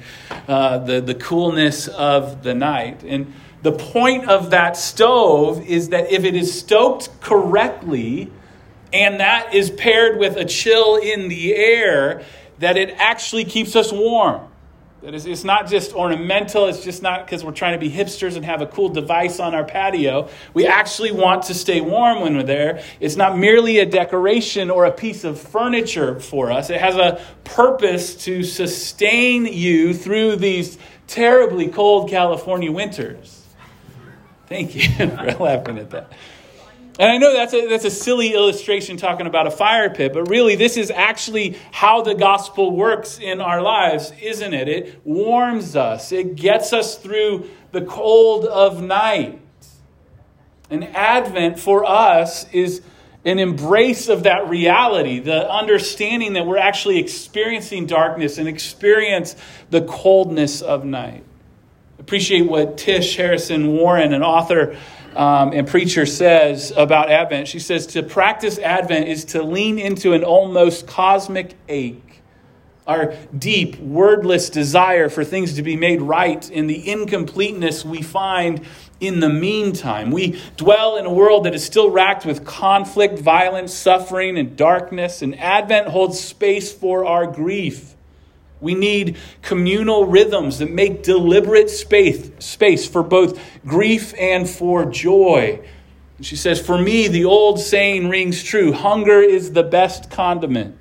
uh, 0.48 0.78
the, 0.78 1.02
the 1.02 1.16
coolness 1.16 1.90
of 1.90 2.44
the 2.44 2.54
night. 2.54 3.04
And 3.04 3.34
the 3.62 3.74
point 3.74 4.30
of 4.30 4.52
that 4.52 4.78
stove 4.78 5.66
is 5.66 5.90
that 5.90 6.12
if 6.14 6.24
it 6.24 6.36
is 6.36 6.58
stoked 6.58 7.20
correctly 7.20 8.32
and 8.94 9.20
that 9.20 9.54
is 9.54 9.70
paired 9.70 10.18
with 10.18 10.38
a 10.38 10.46
chill 10.46 10.96
in 10.96 11.28
the 11.28 11.54
air, 11.56 12.24
that 12.60 12.78
it 12.78 12.92
actually 12.98 13.44
keeps 13.44 13.76
us 13.76 13.92
warm. 13.92 14.48
It's 15.06 15.44
not 15.44 15.68
just 15.68 15.94
ornamental, 15.94 16.68
it's 16.68 16.82
just 16.82 17.02
not 17.02 17.26
because 17.26 17.44
we're 17.44 17.52
trying 17.52 17.74
to 17.74 17.78
be 17.78 17.92
hipsters 17.92 18.38
and 18.38 18.46
have 18.46 18.62
a 18.62 18.66
cool 18.66 18.88
device 18.88 19.38
on 19.42 19.54
our 19.54 19.66
patio. 19.66 20.30
We 20.54 20.66
actually 20.66 21.12
want 21.12 21.44
to 21.44 21.54
stay 21.54 21.82
warm 21.82 22.22
when 22.22 22.38
we're 22.38 22.44
there. 22.44 22.82
It's 23.02 23.18
not 23.18 23.38
merely 23.38 23.80
a 23.80 23.86
decoration 23.86 24.72
or 24.72 24.86
a 24.86 24.92
piece 24.92 25.26
of 25.26 25.38
furniture 25.40 26.22
for 26.22 26.52
us, 26.52 26.70
it 26.70 26.80
has 26.80 26.96
a 26.96 27.22
purpose 27.44 28.16
to 28.24 28.44
sustain 28.44 29.46
you 29.46 29.94
through 29.94 30.38
these 30.38 30.78
terribly 31.08 31.68
cold 31.68 32.10
California 32.10 32.72
winters. 32.72 33.44
Thank 34.48 34.76
you 34.76 34.90
for 34.96 35.36
laughing 35.44 35.80
at 35.80 35.90
that. 35.90 36.14
And 37.00 37.10
I 37.10 37.18
know 37.18 37.34
that's 37.34 37.54
a, 37.54 37.68
that's 37.68 37.86
a 37.86 37.90
silly 37.90 38.34
illustration 38.34 38.98
talking 38.98 39.26
about 39.26 39.48
a 39.48 39.52
fire 39.52 39.90
pit, 39.90 40.14
but 40.14 40.30
really, 40.30 40.56
this 40.56 40.78
is 40.78 40.92
actually 40.92 41.58
how 41.72 42.04
the 42.04 42.14
gospel 42.14 42.76
works 42.76 43.20
in 43.20 43.42
our 43.42 43.62
lives, 43.62 44.14
isn't 44.22 44.54
it? 44.54 44.68
It 44.68 45.02
warms 45.04 45.76
us, 45.76 46.12
it 46.12 46.36
gets 46.36 46.72
us 46.72 46.98
through 46.98 47.50
the 47.72 47.82
cold 47.82 48.46
of 48.46 48.84
night. 48.84 49.42
And 50.70 50.84
Advent 50.96 51.60
for 51.60 51.84
us 51.84 52.48
is 52.52 52.82
an 53.26 53.40
embrace 53.40 54.08
of 54.08 54.24
that 54.24 54.48
reality, 54.50 55.20
the 55.20 55.50
understanding 55.50 56.34
that 56.34 56.46
we're 56.46 56.58
actually 56.58 57.00
experiencing 57.00 57.88
darkness 57.88 58.38
and 58.38 58.48
experience 58.48 59.36
the 59.72 59.82
coldness 59.82 60.62
of 60.62 60.86
night 60.86 61.24
appreciate 62.04 62.42
what 62.42 62.78
Tish 62.78 63.16
Harrison 63.16 63.78
Warren, 63.78 64.14
an 64.14 64.24
author 64.24 64.76
um, 65.16 65.52
and 65.54 65.68
preacher, 65.68 66.06
says 66.06 66.72
about 66.76 67.10
Advent. 67.12 67.48
She 67.48 67.60
says, 67.60 67.88
To 67.88 68.04
practice 68.04 68.60
Advent 68.60 69.08
is 69.08 69.26
to 69.26 69.44
lean 69.44 69.80
into 69.80 70.14
an 70.14 70.24
almost 70.24 70.88
cosmic 70.88 71.56
ache, 71.68 72.22
our 72.86 73.16
deep, 73.38 73.80
wordless 73.80 74.50
desire 74.50 75.10
for 75.10 75.24
things 75.24 75.54
to 75.54 75.62
be 75.62 75.76
made 75.76 76.02
right 76.02 76.50
in 76.52 76.68
the 76.68 76.90
incompleteness 76.90 77.86
we 77.86 78.02
find 78.02 78.66
in 79.00 79.20
the 79.20 79.30
meantime. 79.30 80.12
We 80.12 80.42
dwell 80.58 80.98
in 80.98 81.06
a 81.06 81.14
world 81.14 81.46
that 81.46 81.56
is 81.56 81.64
still 81.64 81.90
racked 81.90 82.26
with 82.26 82.46
conflict, 82.46 83.20
violence, 83.20 83.74
suffering, 83.74 84.38
and 84.38 84.56
darkness, 84.56 85.22
and 85.22 85.40
Advent 85.40 85.88
holds 85.88 86.20
space 86.20 86.72
for 86.72 87.06
our 87.06 87.28
grief 87.28 87.93
we 88.64 88.74
need 88.74 89.18
communal 89.42 90.06
rhythms 90.06 90.58
that 90.60 90.72
make 90.72 91.04
deliberate 91.04 91.70
space, 91.70 92.32
space 92.40 92.88
for 92.88 93.04
both 93.04 93.40
grief 93.66 94.14
and 94.18 94.50
for 94.50 94.86
joy. 94.90 95.60
she 96.22 96.38
says, 96.38 96.60
For 96.60 96.78
me, 96.78 97.08
the 97.08 97.26
old 97.26 97.60
saying 97.60 98.10
rings 98.10 98.42
true 98.42 98.72
hunger 98.72 99.22
is 99.22 99.52
the 99.52 99.64
best 99.64 100.10
condiment 100.10 100.78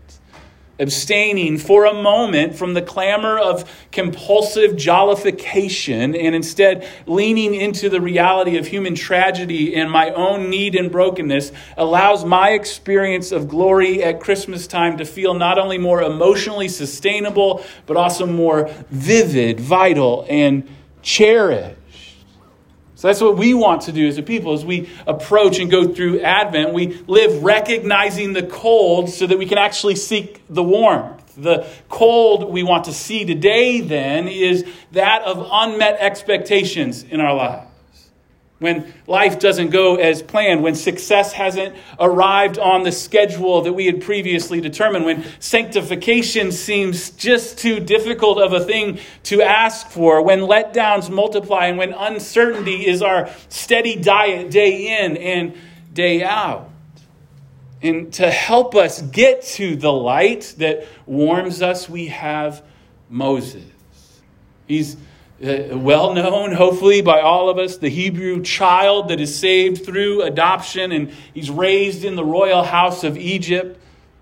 abstaining 0.78 1.58
for 1.58 1.84
a 1.84 1.94
moment 1.94 2.54
from 2.54 2.74
the 2.74 2.82
clamor 2.82 3.38
of 3.38 3.70
compulsive 3.92 4.72
jollification 4.72 6.14
and 6.18 6.34
instead 6.34 6.88
leaning 7.06 7.54
into 7.54 7.88
the 7.88 8.00
reality 8.00 8.56
of 8.56 8.66
human 8.66 8.94
tragedy 8.94 9.74
and 9.76 9.90
my 9.90 10.10
own 10.10 10.48
need 10.48 10.74
and 10.74 10.90
brokenness 10.90 11.52
allows 11.76 12.24
my 12.24 12.50
experience 12.50 13.32
of 13.32 13.48
glory 13.48 14.02
at 14.02 14.20
Christmas 14.20 14.66
time 14.66 14.96
to 14.96 15.04
feel 15.04 15.34
not 15.34 15.58
only 15.58 15.78
more 15.78 16.02
emotionally 16.02 16.68
sustainable, 16.68 17.64
but 17.86 17.96
also 17.96 18.26
more 18.26 18.70
vivid, 18.90 19.60
vital, 19.60 20.26
and 20.28 20.68
cherished. 21.02 21.76
So 23.02 23.08
that's 23.08 23.20
what 23.20 23.36
we 23.36 23.52
want 23.52 23.82
to 23.82 23.92
do 23.92 24.06
as 24.06 24.16
a 24.16 24.22
people 24.22 24.52
as 24.52 24.64
we 24.64 24.88
approach 25.08 25.58
and 25.58 25.68
go 25.68 25.92
through 25.92 26.20
Advent. 26.20 26.72
We 26.72 26.98
live 27.08 27.42
recognizing 27.42 28.32
the 28.32 28.44
cold 28.44 29.10
so 29.10 29.26
that 29.26 29.36
we 29.36 29.44
can 29.44 29.58
actually 29.58 29.96
seek 29.96 30.40
the 30.48 30.62
warmth. 30.62 31.34
The 31.34 31.66
cold 31.88 32.52
we 32.52 32.62
want 32.62 32.84
to 32.84 32.92
see 32.92 33.24
today, 33.24 33.80
then, 33.80 34.28
is 34.28 34.64
that 34.92 35.22
of 35.22 35.44
unmet 35.50 35.96
expectations 35.98 37.02
in 37.02 37.20
our 37.20 37.34
lives 37.34 37.71
when 38.62 38.92
life 39.06 39.38
doesn't 39.38 39.70
go 39.70 39.96
as 39.96 40.22
planned, 40.22 40.62
when 40.62 40.74
success 40.74 41.32
hasn't 41.32 41.76
arrived 42.00 42.58
on 42.58 42.84
the 42.84 42.92
schedule 42.92 43.60
that 43.62 43.72
we 43.72 43.84
had 43.86 44.00
previously 44.00 44.60
determined, 44.60 45.04
when 45.04 45.24
sanctification 45.40 46.52
seems 46.52 47.10
just 47.10 47.58
too 47.58 47.80
difficult 47.80 48.38
of 48.38 48.52
a 48.52 48.64
thing 48.64 48.98
to 49.24 49.42
ask 49.42 49.88
for, 49.88 50.22
when 50.22 50.40
letdowns 50.40 51.10
multiply, 51.10 51.66
and 51.66 51.76
when 51.76 51.92
uncertainty 51.92 52.86
is 52.86 53.02
our 53.02 53.28
steady 53.48 53.96
diet 53.96 54.50
day 54.50 55.04
in 55.04 55.16
and 55.16 55.54
day 55.92 56.22
out. 56.22 56.70
And 57.82 58.12
to 58.14 58.30
help 58.30 58.76
us 58.76 59.02
get 59.02 59.42
to 59.42 59.74
the 59.74 59.92
light 59.92 60.54
that 60.58 60.86
warms 61.04 61.62
us, 61.62 61.88
we 61.88 62.06
have 62.06 62.64
Moses. 63.10 63.64
He's 64.68 64.96
uh, 65.42 65.76
well 65.76 66.14
known, 66.14 66.52
hopefully, 66.52 67.02
by 67.02 67.20
all 67.20 67.48
of 67.50 67.58
us, 67.58 67.76
the 67.78 67.88
Hebrew 67.88 68.42
child 68.42 69.08
that 69.08 69.20
is 69.20 69.36
saved 69.36 69.84
through 69.84 70.22
adoption, 70.22 70.92
and 70.92 71.12
he's 71.34 71.50
raised 71.50 72.04
in 72.04 72.14
the 72.14 72.24
royal 72.24 72.62
house 72.62 73.02
of 73.02 73.18
Egypt. 73.18 73.78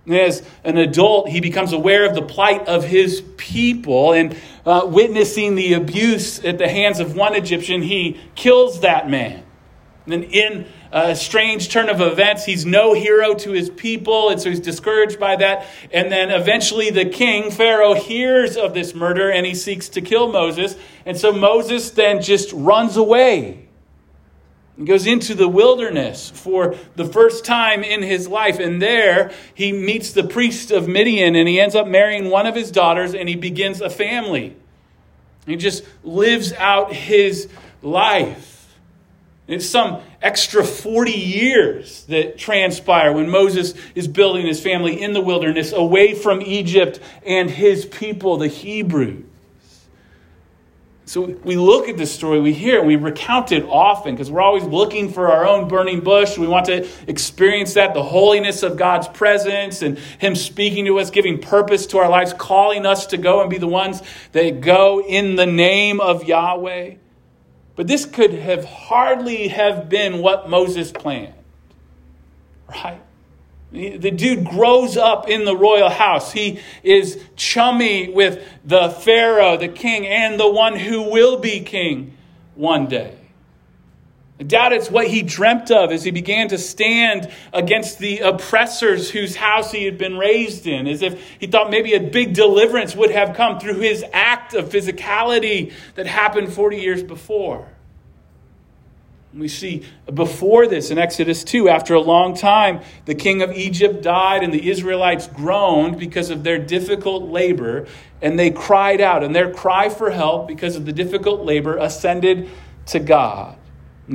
As 0.09 0.43
an 0.65 0.79
adult, 0.79 1.29
he 1.29 1.41
becomes 1.41 1.75
aware 1.75 2.07
of 2.07 2.15
the 2.15 2.23
plight 2.23 2.67
of 2.69 2.85
his 2.85 3.23
people, 3.37 4.12
and 4.12 4.35
uh, 4.65 4.83
witnessing 4.87 5.57
the 5.57 5.75
abuse 5.75 6.43
at 6.43 6.57
the 6.57 6.69
hands 6.69 7.00
of 7.00 7.15
one 7.15 7.35
Egyptian, 7.35 7.83
he 7.83 8.19
kills 8.35 8.81
that 8.81 9.11
man. 9.11 9.43
And 10.12 10.25
in 10.25 10.67
a 10.93 11.14
strange 11.14 11.69
turn 11.69 11.88
of 11.88 12.00
events. 12.00 12.45
He's 12.45 12.67
no 12.67 12.95
hero 12.95 13.35
to 13.35 13.52
his 13.52 13.71
people, 13.71 14.31
and 14.31 14.40
so 14.40 14.50
he's 14.50 14.61
discouraged 14.61 15.21
by 15.21 15.37
that. 15.37 15.67
And 15.93 16.11
then 16.11 16.31
eventually 16.31 16.90
the 16.90 17.05
king, 17.05 17.50
Pharaoh, 17.50 17.95
hears 17.95 18.57
of 18.57 18.75
this 18.75 18.95
murder 18.95 19.31
and 19.31 19.47
he 19.47 19.55
seeks 19.55 19.88
to 19.90 20.00
kill 20.00 20.33
Moses. 20.33 20.76
And 21.07 21.17
so 21.17 21.33
Moses 21.33 21.90
then 21.90 22.23
just 22.23 22.52
runs 22.52 22.97
away. 22.97 23.69
He 24.76 24.85
goes 24.85 25.07
into 25.07 25.35
the 25.35 25.49
wilderness 25.49 26.31
for 26.31 26.75
the 26.97 27.05
first 27.05 27.45
time 27.45 27.85
in 27.85 28.02
his 28.02 28.26
life. 28.26 28.59
And 28.59 28.81
there 28.81 29.31
he 29.55 29.73
meets 29.73 30.12
the 30.12 30.25
priest 30.25 30.71
of 30.71 30.88
Midian 30.88 31.37
and 31.37 31.47
he 31.47 31.61
ends 31.61 31.75
up 31.75 31.87
marrying 31.87 32.31
one 32.31 32.47
of 32.47 32.55
his 32.55 32.71
daughters 32.71 33.14
and 33.14 33.29
he 33.29 33.37
begins 33.37 33.81
a 33.81 33.90
family. 33.90 34.57
He 35.47 35.57
just 35.57 35.85
lives 36.02 36.52
out 36.55 36.93
his 36.95 37.49
life. 37.83 38.50
It's 39.50 39.66
some 39.66 40.00
extra 40.23 40.64
40 40.64 41.11
years 41.11 42.04
that 42.04 42.38
transpire 42.38 43.12
when 43.12 43.28
Moses 43.28 43.75
is 43.97 44.07
building 44.07 44.47
his 44.47 44.61
family 44.61 45.02
in 45.02 45.12
the 45.12 45.21
wilderness 45.21 45.73
away 45.73 46.14
from 46.14 46.40
Egypt 46.40 47.00
and 47.26 47.50
his 47.50 47.85
people, 47.85 48.37
the 48.37 48.47
Hebrews. 48.47 49.25
So 51.04 51.23
we 51.23 51.57
look 51.57 51.88
at 51.88 51.97
this 51.97 52.14
story, 52.14 52.38
we 52.38 52.52
hear 52.52 52.76
it, 52.76 52.85
we 52.85 52.95
recount 52.95 53.50
it 53.50 53.64
often 53.64 54.14
because 54.14 54.30
we're 54.30 54.40
always 54.40 54.62
looking 54.62 55.11
for 55.11 55.33
our 55.33 55.45
own 55.45 55.66
burning 55.66 55.99
bush. 55.99 56.38
We 56.38 56.47
want 56.47 56.66
to 56.66 56.87
experience 57.09 57.75
that, 57.75 57.95
the 57.95 58.04
holiness 58.04 58.62
of 58.62 58.76
God's 58.76 59.09
presence 59.09 59.83
and 59.83 59.99
Him 59.99 60.37
speaking 60.37 60.85
to 60.85 61.00
us, 61.00 61.11
giving 61.11 61.40
purpose 61.40 61.87
to 61.87 61.99
our 61.99 62.09
lives, 62.09 62.33
calling 62.33 62.87
us 62.87 63.07
to 63.07 63.16
go 63.16 63.40
and 63.40 63.50
be 63.50 63.59
the 63.59 63.66
ones 63.66 64.00
that 64.30 64.61
go 64.61 65.02
in 65.02 65.35
the 65.35 65.47
name 65.47 66.00
of 66.00 66.23
Yahweh. 66.23 66.95
But 67.81 67.87
this 67.87 68.05
could 68.05 68.35
have 68.35 68.67
hardly 68.67 69.49
have 69.49 69.89
been 69.89 70.19
what 70.19 70.51
Moses 70.51 70.93
planned. 70.93 71.33
Right? 72.69 73.01
The 73.73 74.11
dude 74.11 74.45
grows 74.45 74.99
up 74.99 75.31
in 75.31 75.47
the 75.47 75.57
royal 75.57 75.89
house. 75.89 76.31
He 76.31 76.61
is 76.83 77.19
chummy 77.37 78.11
with 78.11 78.47
the 78.67 78.91
Pharaoh, 78.91 79.57
the 79.57 79.69
king, 79.69 80.07
and 80.07 80.39
the 80.39 80.47
one 80.47 80.77
who 80.77 81.11
will 81.11 81.39
be 81.39 81.61
king 81.61 82.19
one 82.55 82.87
day. 82.87 83.17
I 84.41 84.43
doubt 84.43 84.73
it's 84.73 84.91
what 84.91 85.07
he 85.07 85.21
dreamt 85.21 85.71
of 85.71 85.93
as 85.93 86.03
he 86.03 86.11
began 86.11 86.49
to 86.49 86.57
stand 86.57 87.31
against 87.53 87.99
the 87.99 88.21
oppressors 88.21 89.11
whose 89.11 89.37
house 89.37 89.71
he 89.71 89.85
had 89.85 89.99
been 89.99 90.17
raised 90.17 90.67
in, 90.67 90.87
as 90.87 91.03
if 91.03 91.23
he 91.39 91.47
thought 91.47 91.71
maybe 91.71 91.93
a 91.93 92.01
big 92.01 92.33
deliverance 92.33 92.97
would 92.97 93.11
have 93.11 93.37
come 93.37 93.61
through 93.61 93.81
his 93.81 94.03
act 94.15 94.55
of 94.55 94.71
physicality 94.71 95.75
that 95.95 96.07
happened 96.07 96.51
40 96.51 96.79
years 96.79 97.03
before. 97.03 97.69
We 99.35 99.47
see 99.47 99.85
before 100.13 100.67
this 100.67 100.91
in 100.91 100.97
Exodus 100.97 101.45
2, 101.45 101.69
after 101.69 101.93
a 101.93 102.01
long 102.01 102.35
time, 102.35 102.81
the 103.05 103.15
king 103.15 103.43
of 103.43 103.53
Egypt 103.53 104.03
died, 104.03 104.43
and 104.43 104.55
the 104.55 104.71
Israelites 104.71 105.27
groaned 105.27 105.99
because 105.99 106.31
of 106.31 106.45
their 106.45 106.59
difficult 106.59 107.29
labor, 107.29 107.87
and 108.23 108.39
they 108.39 108.51
cried 108.51 109.03
out. 109.03 109.23
And 109.23 109.37
their 109.37 109.53
cry 109.53 109.91
for 109.91 110.11
help 110.11 110.49
because 110.49 110.77
of 110.77 110.87
the 110.87 110.93
difficult 110.93 111.45
labor 111.45 111.77
ascended 111.77 112.49
to 112.87 112.99
God. 112.99 113.60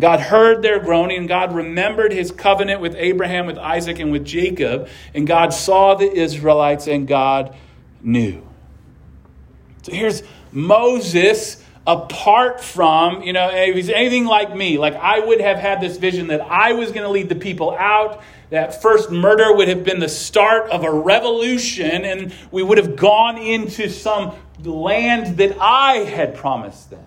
God 0.01 0.19
heard 0.19 0.61
their 0.61 0.79
groaning, 0.79 1.19
and 1.19 1.27
God 1.27 1.55
remembered 1.55 2.11
his 2.11 2.31
covenant 2.31 2.81
with 2.81 2.95
Abraham, 2.95 3.45
with 3.45 3.57
Isaac, 3.57 3.99
and 3.99 4.11
with 4.11 4.25
Jacob. 4.25 4.89
And 5.13 5.25
God 5.25 5.53
saw 5.53 5.95
the 5.95 6.11
Israelites, 6.11 6.87
and 6.87 7.07
God 7.07 7.55
knew. 8.01 8.41
So 9.83 9.93
here's 9.93 10.23
Moses 10.51 11.63
apart 11.87 12.61
from, 12.61 13.21
you 13.21 13.31
know, 13.33 13.49
if 13.51 13.75
he's 13.75 13.89
anything 13.89 14.25
like 14.25 14.55
me, 14.55 14.77
like 14.77 14.95
I 14.95 15.19
would 15.19 15.39
have 15.39 15.57
had 15.57 15.81
this 15.81 15.97
vision 15.97 16.27
that 16.27 16.41
I 16.41 16.73
was 16.73 16.91
going 16.91 17.03
to 17.03 17.09
lead 17.09 17.29
the 17.29 17.35
people 17.35 17.75
out. 17.77 18.23
That 18.49 18.81
first 18.81 19.11
murder 19.11 19.55
would 19.55 19.67
have 19.67 19.83
been 19.83 19.99
the 19.99 20.09
start 20.09 20.69
of 20.69 20.83
a 20.83 20.91
revolution, 20.91 22.05
and 22.05 22.33
we 22.51 22.63
would 22.63 22.77
have 22.77 22.95
gone 22.95 23.37
into 23.37 23.89
some 23.89 24.35
land 24.63 25.37
that 25.37 25.57
I 25.59 25.97
had 25.97 26.35
promised 26.35 26.89
them. 26.89 27.05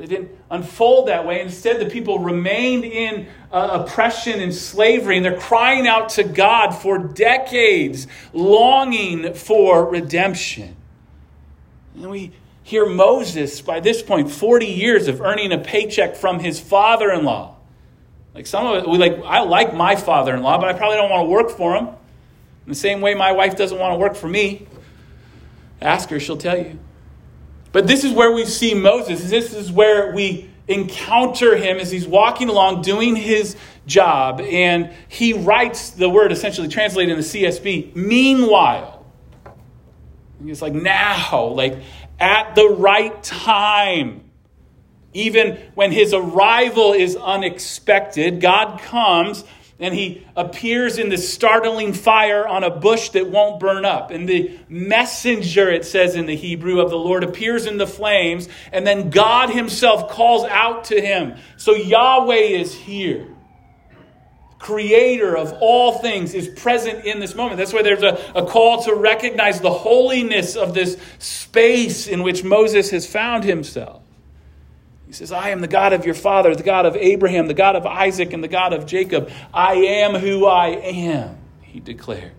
It 0.00 0.08
didn't 0.08 0.30
unfold 0.50 1.08
that 1.08 1.26
way. 1.26 1.42
Instead, 1.42 1.78
the 1.78 1.90
people 1.90 2.20
remained 2.20 2.84
in 2.84 3.26
uh, 3.52 3.84
oppression 3.84 4.40
and 4.40 4.54
slavery, 4.54 5.16
and 5.16 5.24
they're 5.24 5.38
crying 5.38 5.86
out 5.86 6.08
to 6.10 6.24
God 6.24 6.70
for 6.70 6.98
decades, 6.98 8.06
longing 8.32 9.34
for 9.34 9.84
redemption. 9.90 10.74
And 11.94 12.10
we 12.10 12.32
hear 12.62 12.86
Moses, 12.86 13.60
by 13.60 13.80
this 13.80 14.02
point, 14.02 14.30
40 14.30 14.66
years 14.66 15.06
of 15.06 15.20
earning 15.20 15.52
a 15.52 15.58
paycheck 15.58 16.16
from 16.16 16.38
his 16.38 16.58
father 16.58 17.10
in 17.10 17.24
law. 17.24 17.56
Like 18.34 18.46
some 18.46 18.66
of 18.66 18.82
it, 18.82 18.88
we 18.88 18.96
like, 18.96 19.20
I 19.24 19.40
like 19.40 19.74
my 19.74 19.96
father 19.96 20.34
in 20.34 20.42
law, 20.42 20.58
but 20.58 20.68
I 20.68 20.72
probably 20.72 20.96
don't 20.96 21.10
want 21.10 21.26
to 21.26 21.30
work 21.30 21.50
for 21.50 21.74
him. 21.74 21.88
In 21.88 22.68
the 22.68 22.74
same 22.74 23.02
way 23.02 23.14
my 23.14 23.32
wife 23.32 23.56
doesn't 23.56 23.78
want 23.78 23.92
to 23.92 23.98
work 23.98 24.14
for 24.14 24.28
me. 24.28 24.66
Ask 25.82 26.08
her, 26.08 26.18
she'll 26.20 26.38
tell 26.38 26.56
you. 26.56 26.78
But 27.72 27.86
this 27.86 28.04
is 28.04 28.12
where 28.12 28.32
we 28.32 28.44
see 28.44 28.74
Moses. 28.74 29.30
This 29.30 29.54
is 29.54 29.70
where 29.70 30.12
we 30.12 30.50
encounter 30.66 31.56
him 31.56 31.78
as 31.78 31.90
he's 31.90 32.06
walking 32.06 32.48
along 32.48 32.82
doing 32.82 33.16
his 33.16 33.56
job. 33.86 34.40
And 34.40 34.92
he 35.08 35.32
writes 35.32 35.90
the 35.90 36.08
word 36.08 36.32
essentially 36.32 36.68
translated 36.68 37.10
in 37.10 37.18
the 37.18 37.24
CSB, 37.24 37.94
meanwhile. 37.94 39.04
It's 40.44 40.62
like 40.62 40.72
now, 40.72 41.46
like 41.46 41.78
at 42.18 42.54
the 42.54 42.68
right 42.68 43.22
time. 43.22 44.24
Even 45.12 45.58
when 45.74 45.90
his 45.90 46.14
arrival 46.14 46.92
is 46.92 47.16
unexpected, 47.16 48.40
God 48.40 48.80
comes 48.80 49.42
and 49.80 49.94
he 49.94 50.26
appears 50.36 50.98
in 50.98 51.08
this 51.08 51.32
startling 51.32 51.92
fire 51.92 52.46
on 52.46 52.62
a 52.62 52.70
bush 52.70 53.10
that 53.10 53.30
won't 53.30 53.58
burn 53.58 53.84
up. 53.84 54.10
And 54.10 54.28
the 54.28 54.58
messenger, 54.68 55.70
it 55.70 55.84
says 55.84 56.14
in 56.14 56.26
the 56.26 56.36
Hebrew, 56.36 56.80
of 56.80 56.90
the 56.90 56.98
Lord 56.98 57.24
appears 57.24 57.66
in 57.66 57.78
the 57.78 57.86
flames, 57.86 58.48
and 58.72 58.86
then 58.86 59.10
God 59.10 59.50
himself 59.50 60.10
calls 60.10 60.44
out 60.44 60.84
to 60.84 61.00
him. 61.00 61.36
So 61.56 61.74
Yahweh 61.74 62.34
is 62.34 62.74
here 62.74 63.26
creator 64.60 65.36
of 65.36 65.54
all 65.60 65.98
things, 65.98 66.34
is 66.34 66.46
present 66.46 67.04
in 67.06 67.18
this 67.18 67.34
moment. 67.34 67.56
That's 67.56 67.72
why 67.72 67.82
there's 67.82 68.02
a, 68.02 68.20
a 68.34 68.46
call 68.46 68.82
to 68.84 68.94
recognize 68.94 69.60
the 69.60 69.72
holiness 69.72 70.54
of 70.54 70.74
this 70.74 70.98
space 71.18 72.06
in 72.06 72.22
which 72.22 72.44
Moses 72.44 72.90
has 72.90 73.06
found 73.06 73.42
himself. 73.42 73.99
He 75.10 75.14
says, 75.14 75.32
I 75.32 75.48
am 75.48 75.60
the 75.60 75.66
God 75.66 75.92
of 75.92 76.04
your 76.06 76.14
father, 76.14 76.54
the 76.54 76.62
God 76.62 76.86
of 76.86 76.94
Abraham, 76.94 77.48
the 77.48 77.52
God 77.52 77.74
of 77.74 77.84
Isaac, 77.84 78.32
and 78.32 78.44
the 78.44 78.48
God 78.48 78.72
of 78.72 78.86
Jacob. 78.86 79.28
I 79.52 79.74
am 79.74 80.14
who 80.14 80.46
I 80.46 80.68
am, 80.68 81.36
he 81.62 81.80
declared. 81.80 82.30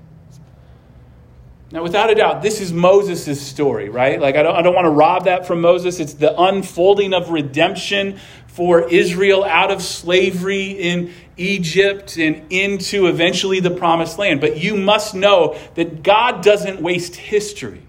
Now, 1.74 1.84
without 1.84 2.10
a 2.10 2.16
doubt, 2.16 2.42
this 2.42 2.62
is 2.62 2.72
Moses' 2.72 3.46
story, 3.46 3.90
right? 3.90 4.22
Like, 4.22 4.38
I 4.38 4.44
don't, 4.44 4.56
I 4.56 4.62
don't 4.62 4.74
want 4.74 4.86
to 4.86 4.92
rob 4.92 5.26
that 5.26 5.46
from 5.46 5.60
Moses. 5.60 6.00
It's 6.00 6.14
the 6.14 6.34
unfolding 6.42 7.14
of 7.14 7.30
redemption 7.30 8.18
for 8.48 8.88
Israel 8.88 9.44
out 9.44 9.70
of 9.70 9.82
slavery 9.82 10.68
in 10.68 11.12
Egypt 11.36 12.16
and 12.16 12.54
into 12.54 13.08
eventually 13.08 13.60
the 13.60 13.72
promised 13.72 14.18
land. 14.18 14.40
But 14.40 14.56
you 14.56 14.78
must 14.78 15.14
know 15.14 15.60
that 15.76 16.04
God 16.04 16.42
doesn't 16.42 16.82
waste 16.82 17.18
history. 17.18 17.82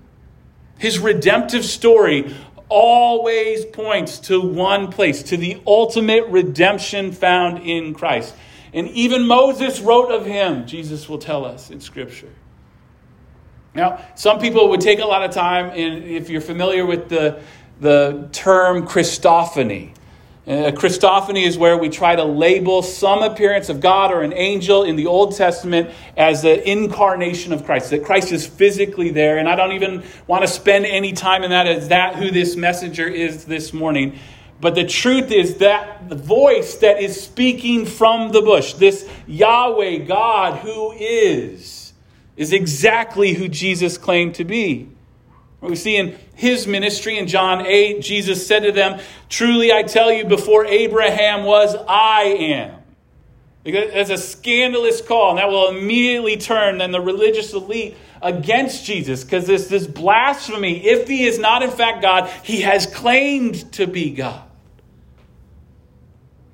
His 0.79 0.99
redemptive 0.99 1.65
story 1.65 2.35
always 2.73 3.67
points 3.67 4.19
to 4.21 4.41
one 4.41 4.91
place, 4.91 5.23
to 5.25 5.37
the 5.37 5.61
ultimate 5.67 6.27
redemption 6.29 7.13
found 7.13 7.59
in 7.59 7.93
Christ. 7.93 8.35
And 8.73 8.89
even 8.89 9.27
Moses 9.27 9.81
wrote 9.81 10.11
of 10.11 10.25
him, 10.25 10.67
Jesus 10.67 11.09
will 11.09 11.19
tell 11.19 11.45
us 11.45 11.71
in 11.71 11.81
Scripture. 11.81 12.31
Now, 13.75 14.05
some 14.15 14.39
people 14.39 14.71
would 14.71 14.81
take 14.81 14.99
a 14.99 15.05
lot 15.05 15.23
of 15.23 15.31
time, 15.31 15.71
and 15.71 16.05
if 16.05 16.31
you're 16.31 16.41
familiar 16.41 16.87
with 16.87 17.09
the, 17.09 17.43
the 17.81 18.29
term 18.33 18.87
Christophany, 18.87 19.92
uh, 20.45 20.73
Christophany 20.73 21.47
is 21.47 21.57
where 21.57 21.79
we 21.79 21.89
try 21.89 22.17
to 22.17 22.25
label 22.25 22.83
some 22.83 23.23
appearance 23.23 23.69
of 23.69 23.81
God 23.81 24.11
or 24.11 24.23
an 24.23 24.33
angel 24.33 24.83
in 24.83 24.97
the 24.97 25.07
Old 25.07 25.37
Testament 25.37 25.91
as 26.17 26.43
the 26.43 26.69
incarnation 26.69 27.53
of 27.53 27.65
Christ, 27.65 27.91
that 27.91 28.05
Christ 28.05 28.33
is 28.33 28.45
physically 28.45 29.11
there. 29.11 29.39
And 29.39 29.49
I 29.49 29.55
don't 29.55 29.73
even 29.73 30.03
want 30.27 30.43
to 30.43 30.49
spend 30.49 30.85
any 30.85 31.13
time 31.13 31.45
in 31.45 31.51
that. 31.51 31.69
Is 31.69 31.89
that 31.89 32.17
who 32.17 32.33
this 32.33 32.57
messenger 32.57 33.07
is 33.07 33.45
this 33.45 33.73
morning? 33.73 34.19
But 34.61 34.75
the 34.75 34.85
truth 34.85 35.31
is 35.31 35.57
that 35.59 36.09
the 36.09 36.17
voice 36.17 36.77
that 36.77 37.01
is 37.01 37.21
speaking 37.21 37.87
from 37.87 38.33
the 38.33 38.43
bush, 38.43 38.75
this 38.75 39.09
Yahweh, 39.29 39.99
God 39.99 40.59
who 40.59 40.93
is, 40.93 41.93
is 42.37 42.53
exactly 42.53 43.35
who 43.35 43.49
Jesus 43.49 43.97
claimed 43.97 44.35
to 44.37 44.45
be. 44.45 44.89
We 45.63 45.77
see 45.77 45.97
in 45.97 46.19
his 46.35 46.67
ministry 46.67 47.19
in 47.19 47.29
John 47.29 47.65
8, 47.65 48.03
Jesus 48.03 48.47
said 48.47 48.65
to 48.65 48.73
them, 48.73 49.01
Truly 49.29 49.73
I 49.73 49.85
tell 49.85 50.13
you, 50.13 50.25
before 50.25 50.67
Abraham 50.67 51.45
was, 51.45 51.77
I 51.89 52.23
am. 52.23 52.83
That's 53.65 54.11
a 54.11 54.19
scandalous 54.19 55.01
call, 55.01 55.31
and 55.31 55.39
that 55.39 55.49
will 55.49 55.69
immediately 55.69 56.37
turn 56.37 56.79
then 56.79 56.91
the 56.91 57.01
religious 57.01 57.53
elite 57.53 57.97
against 58.21 58.85
Jesus 58.85 59.23
because 59.23 59.47
this, 59.47 59.69
this 59.69 59.87
blasphemy. 59.87 60.85
If 60.85 61.07
he 61.07 61.27
is 61.27 61.39
not 61.39 61.63
in 61.63 61.71
fact 61.71 62.03
God, 62.03 62.29
he 62.43 62.63
has 62.63 62.87
claimed 62.87 63.73
to 63.75 63.87
be 63.87 64.11
God. 64.11 64.43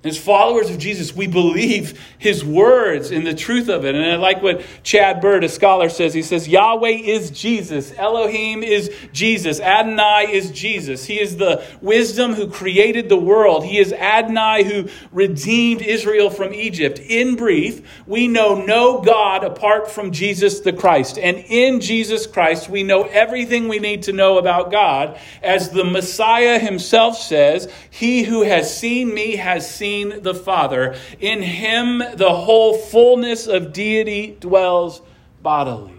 As 0.05 0.17
followers 0.17 0.71
of 0.71 0.79
Jesus, 0.79 1.13
we 1.13 1.27
believe 1.27 2.01
his 2.19 2.45
words 2.45 3.11
and 3.11 3.27
the 3.27 3.35
truth 3.35 3.69
of 3.69 3.85
it. 3.85 3.97
And 3.97 4.05
I 4.07 4.15
like 4.15 4.41
what 4.41 4.65
Chad 4.85 5.21
Bird, 5.21 5.43
a 5.43 5.49
scholar, 5.49 5.89
says. 5.89 6.15
He 6.15 6.23
says, 6.23 6.47
Yahweh 6.47 6.91
is 6.91 7.33
Jesus. 7.33 7.93
Elohim 7.97 8.63
is 8.63 8.95
Jesus. 9.13 9.59
Adonai 9.59 10.29
is 10.31 10.53
Jesus. 10.53 11.05
He 11.05 11.21
is 11.21 11.37
the 11.37 11.65
wisdom 11.83 12.35
who 12.35 12.49
created 12.49 13.09
the 13.09 13.17
world. 13.17 13.65
He 13.65 13.79
is 13.79 13.93
Adonai 13.93 14.63
who 14.63 14.89
redeemed 15.11 15.83
Israel 15.83 16.31
from 16.31 16.55
Egypt. 16.55 17.01
In 17.01 17.35
brief, 17.35 18.05
we 18.07 18.29
know 18.29 18.65
no 18.65 19.01
God 19.01 19.43
apart 19.43 19.91
from 19.91 20.13
Jesus 20.13 20.61
the 20.61 20.73
Christ. 20.73 21.19
And 21.19 21.39
in 21.39 21.81
Jesus 21.81 22.25
Christ, 22.25 22.71
we 22.71 22.85
know 22.85 23.03
everything 23.03 23.67
we 23.67 23.81
need 23.81 24.05
to 24.05 24.13
know 24.13 24.39
about 24.39 24.71
God. 24.71 25.19
As 25.43 25.71
the 25.71 25.85
Messiah 25.85 26.61
himself 26.61 27.19
says, 27.19 27.69
He 27.91 28.23
who 28.23 28.43
has 28.45 28.79
seen 28.79 29.13
me 29.13 29.35
has 29.35 29.69
seen 29.69 29.88
seen 29.89 30.23
the 30.23 30.35
Father. 30.35 30.97
In 31.19 31.43
him 31.43 32.03
the 32.15 32.33
whole 32.33 32.77
fullness 32.77 33.47
of 33.47 33.73
deity 33.73 34.37
dwells 34.39 35.01
bodily. 35.43 35.95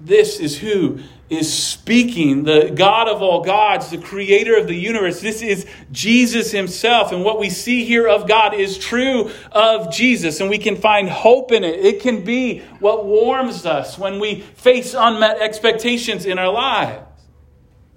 This 0.00 0.38
is 0.38 0.58
who 0.58 1.00
is 1.30 1.52
speaking, 1.52 2.44
the 2.44 2.70
God 2.74 3.08
of 3.08 3.20
all 3.20 3.42
gods, 3.42 3.90
the 3.90 3.98
creator 3.98 4.56
of 4.56 4.66
the 4.66 4.74
universe. 4.74 5.20
This 5.20 5.42
is 5.42 5.66
Jesus 5.90 6.52
himself. 6.52 7.10
And 7.10 7.24
what 7.24 7.38
we 7.38 7.50
see 7.50 7.84
here 7.84 8.06
of 8.06 8.28
God 8.28 8.54
is 8.54 8.78
true 8.78 9.30
of 9.50 9.92
Jesus, 9.92 10.40
and 10.40 10.48
we 10.48 10.58
can 10.58 10.76
find 10.76 11.08
hope 11.08 11.52
in 11.52 11.64
it. 11.64 11.80
It 11.80 12.00
can 12.00 12.24
be 12.24 12.60
what 12.80 13.04
warms 13.04 13.66
us 13.66 13.98
when 13.98 14.20
we 14.20 14.40
face 14.40 14.94
unmet 14.94 15.40
expectations 15.40 16.26
in 16.26 16.38
our 16.38 16.52
lives. 16.52 17.07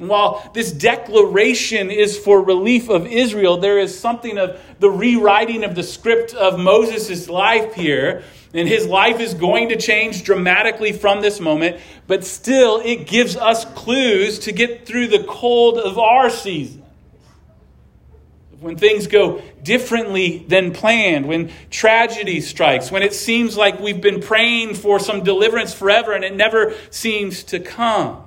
And 0.01 0.09
while 0.09 0.49
this 0.55 0.71
declaration 0.71 1.91
is 1.91 2.17
for 2.17 2.41
relief 2.41 2.89
of 2.89 3.05
Israel, 3.05 3.57
there 3.57 3.77
is 3.77 3.97
something 3.97 4.39
of 4.39 4.59
the 4.79 4.89
rewriting 4.89 5.63
of 5.63 5.75
the 5.75 5.83
script 5.83 6.33
of 6.33 6.59
Moses' 6.59 7.29
life 7.29 7.75
here. 7.75 8.23
And 8.51 8.67
his 8.67 8.87
life 8.87 9.19
is 9.19 9.35
going 9.35 9.69
to 9.69 9.75
change 9.75 10.23
dramatically 10.23 10.91
from 10.91 11.21
this 11.21 11.39
moment, 11.39 11.79
but 12.07 12.25
still 12.25 12.81
it 12.83 13.05
gives 13.05 13.37
us 13.37 13.63
clues 13.75 14.39
to 14.39 14.51
get 14.51 14.87
through 14.87 15.09
the 15.09 15.23
cold 15.23 15.77
of 15.77 15.99
our 15.99 16.31
season. 16.31 16.83
When 18.59 18.77
things 18.77 19.05
go 19.05 19.43
differently 19.61 20.45
than 20.47 20.73
planned, 20.73 21.27
when 21.27 21.51
tragedy 21.69 22.41
strikes, 22.41 22.91
when 22.91 23.03
it 23.03 23.13
seems 23.13 23.55
like 23.55 23.79
we've 23.79 24.01
been 24.01 24.19
praying 24.19 24.73
for 24.73 24.99
some 24.99 25.23
deliverance 25.23 25.75
forever 25.75 26.11
and 26.11 26.23
it 26.23 26.35
never 26.35 26.73
seems 26.89 27.43
to 27.43 27.59
come. 27.59 28.23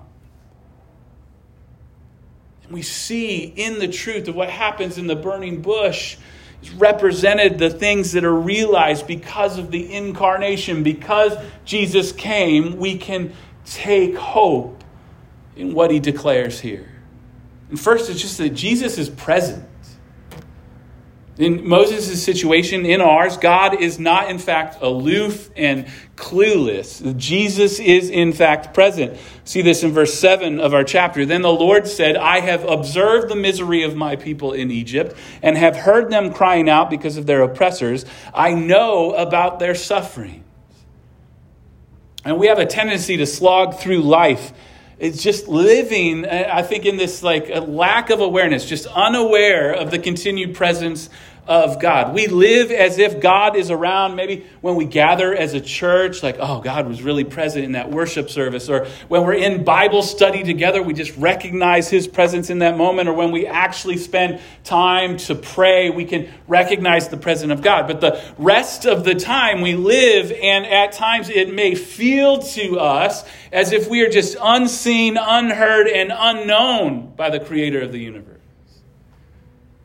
And 2.64 2.72
we 2.72 2.82
see 2.82 3.44
in 3.44 3.78
the 3.78 3.88
truth 3.88 4.28
of 4.28 4.34
what 4.34 4.50
happens 4.50 4.98
in 4.98 5.06
the 5.06 5.16
burning 5.16 5.62
bush 5.62 6.16
is 6.62 6.70
represented 6.70 7.58
the 7.58 7.70
things 7.70 8.12
that 8.12 8.24
are 8.24 8.34
realized 8.34 9.06
because 9.06 9.58
of 9.58 9.70
the 9.70 9.92
incarnation, 9.92 10.82
because 10.82 11.36
Jesus 11.64 12.12
came, 12.12 12.76
we 12.78 12.96
can 12.96 13.34
take 13.66 14.16
hope 14.16 14.82
in 15.56 15.74
what 15.74 15.90
he 15.90 16.00
declares 16.00 16.60
here. 16.60 16.90
And 17.68 17.78
first, 17.78 18.10
it's 18.10 18.20
just 18.20 18.38
that 18.38 18.50
Jesus 18.50 18.98
is 18.98 19.08
present. 19.08 19.64
In 21.36 21.66
Moses' 21.66 22.22
situation, 22.22 22.86
in 22.86 23.00
ours, 23.00 23.36
God 23.36 23.80
is 23.80 23.98
not, 23.98 24.30
in 24.30 24.38
fact, 24.38 24.80
aloof 24.80 25.50
and 25.56 25.86
clueless. 26.14 27.16
Jesus 27.16 27.80
is, 27.80 28.08
in 28.08 28.32
fact, 28.32 28.72
present. 28.72 29.18
See 29.42 29.60
this 29.60 29.82
in 29.82 29.90
verse 29.90 30.14
7 30.14 30.60
of 30.60 30.72
our 30.74 30.84
chapter. 30.84 31.26
Then 31.26 31.42
the 31.42 31.52
Lord 31.52 31.88
said, 31.88 32.16
I 32.16 32.38
have 32.38 32.64
observed 32.64 33.28
the 33.28 33.36
misery 33.36 33.82
of 33.82 33.96
my 33.96 34.14
people 34.14 34.52
in 34.52 34.70
Egypt 34.70 35.16
and 35.42 35.58
have 35.58 35.74
heard 35.74 36.08
them 36.08 36.32
crying 36.32 36.68
out 36.68 36.88
because 36.88 37.16
of 37.16 37.26
their 37.26 37.42
oppressors. 37.42 38.04
I 38.32 38.54
know 38.54 39.12
about 39.14 39.58
their 39.58 39.74
sufferings. 39.74 40.44
And 42.24 42.38
we 42.38 42.46
have 42.46 42.60
a 42.60 42.66
tendency 42.66 43.16
to 43.16 43.26
slog 43.26 43.74
through 43.74 44.02
life 44.02 44.52
it's 45.04 45.22
just 45.22 45.48
living 45.48 46.24
i 46.26 46.62
think 46.62 46.86
in 46.86 46.96
this 46.96 47.22
like 47.22 47.48
lack 47.68 48.08
of 48.08 48.20
awareness 48.20 48.64
just 48.64 48.86
unaware 48.86 49.72
of 49.72 49.90
the 49.90 49.98
continued 49.98 50.54
presence 50.54 51.10
of 51.46 51.80
God. 51.80 52.14
We 52.14 52.26
live 52.26 52.70
as 52.70 52.98
if 52.98 53.20
God 53.20 53.56
is 53.56 53.70
around, 53.70 54.16
maybe 54.16 54.46
when 54.60 54.76
we 54.76 54.84
gather 54.84 55.34
as 55.34 55.54
a 55.54 55.60
church, 55.60 56.22
like, 56.22 56.36
oh, 56.38 56.60
God 56.60 56.88
was 56.88 57.02
really 57.02 57.24
present 57.24 57.64
in 57.64 57.72
that 57.72 57.90
worship 57.90 58.30
service. 58.30 58.68
Or 58.68 58.86
when 59.08 59.24
we're 59.24 59.34
in 59.34 59.64
Bible 59.64 60.02
study 60.02 60.42
together, 60.42 60.82
we 60.82 60.94
just 60.94 61.16
recognize 61.16 61.90
His 61.90 62.08
presence 62.08 62.50
in 62.50 62.60
that 62.60 62.76
moment. 62.76 63.08
Or 63.08 63.12
when 63.12 63.30
we 63.30 63.46
actually 63.46 63.98
spend 63.98 64.40
time 64.64 65.18
to 65.18 65.34
pray, 65.34 65.90
we 65.90 66.04
can 66.04 66.32
recognize 66.48 67.08
the 67.08 67.16
presence 67.16 67.52
of 67.52 67.62
God. 67.62 67.86
But 67.86 68.00
the 68.00 68.22
rest 68.38 68.86
of 68.86 69.04
the 69.04 69.14
time 69.14 69.60
we 69.60 69.74
live, 69.74 70.32
and 70.32 70.64
at 70.64 70.92
times 70.92 71.28
it 71.28 71.52
may 71.52 71.74
feel 71.74 72.38
to 72.38 72.78
us 72.78 73.24
as 73.52 73.72
if 73.72 73.88
we 73.88 74.02
are 74.02 74.10
just 74.10 74.36
unseen, 74.40 75.16
unheard, 75.16 75.86
and 75.88 76.12
unknown 76.14 77.12
by 77.16 77.30
the 77.30 77.40
Creator 77.40 77.82
of 77.82 77.92
the 77.92 77.98
universe. 77.98 78.33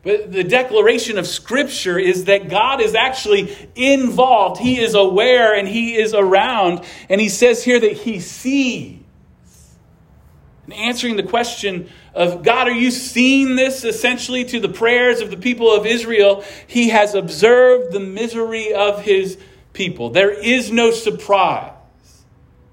But 0.02 0.32
the 0.32 0.44
declaration 0.44 1.18
of 1.18 1.26
Scripture 1.26 1.98
is 1.98 2.24
that 2.24 2.48
God 2.48 2.80
is 2.80 2.94
actually 2.94 3.54
involved. 3.74 4.60
He 4.60 4.80
is 4.80 4.94
aware 4.94 5.54
and 5.54 5.68
He 5.68 5.94
is 5.96 6.14
around. 6.14 6.82
And 7.10 7.20
He 7.20 7.28
says 7.28 7.62
here 7.62 7.78
that 7.78 7.92
He 7.92 8.20
sees. 8.20 8.98
And 10.64 10.72
answering 10.72 11.16
the 11.16 11.22
question 11.22 11.90
of 12.14 12.42
God, 12.42 12.68
are 12.68 12.72
you 12.72 12.90
seeing 12.90 13.56
this 13.56 13.84
essentially 13.84 14.44
to 14.46 14.60
the 14.60 14.68
prayers 14.68 15.20
of 15.20 15.30
the 15.30 15.36
people 15.36 15.70
of 15.70 15.84
Israel? 15.84 16.44
He 16.66 16.88
has 16.88 17.14
observed 17.14 17.92
the 17.92 18.00
misery 18.00 18.72
of 18.72 19.02
His 19.02 19.36
people. 19.74 20.10
There 20.10 20.30
is 20.30 20.70
no 20.70 20.92
surprise. 20.92 21.72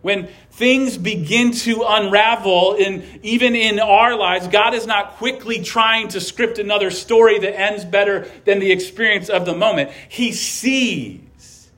When 0.02 0.30
things 0.52 0.98
begin 0.98 1.52
to 1.52 1.84
unravel 1.88 2.76
in 2.76 3.20
even 3.24 3.56
in 3.56 3.80
our 3.80 4.16
lives 4.16 4.48
god 4.48 4.74
is 4.74 4.88
not 4.88 5.18
quickly 5.18 5.62
trying 5.62 6.08
to 6.10 6.22
script 6.22 6.58
another 6.60 6.90
story 6.90 7.40
that 7.40 7.60
ends 7.60 7.86
better 7.86 8.28
than 8.46 8.60
the 8.60 8.72
experience 8.72 9.30
of 9.30 9.46
the 9.46 9.56
moment. 9.56 9.92
He 10.10 10.32
sees. 10.32 11.70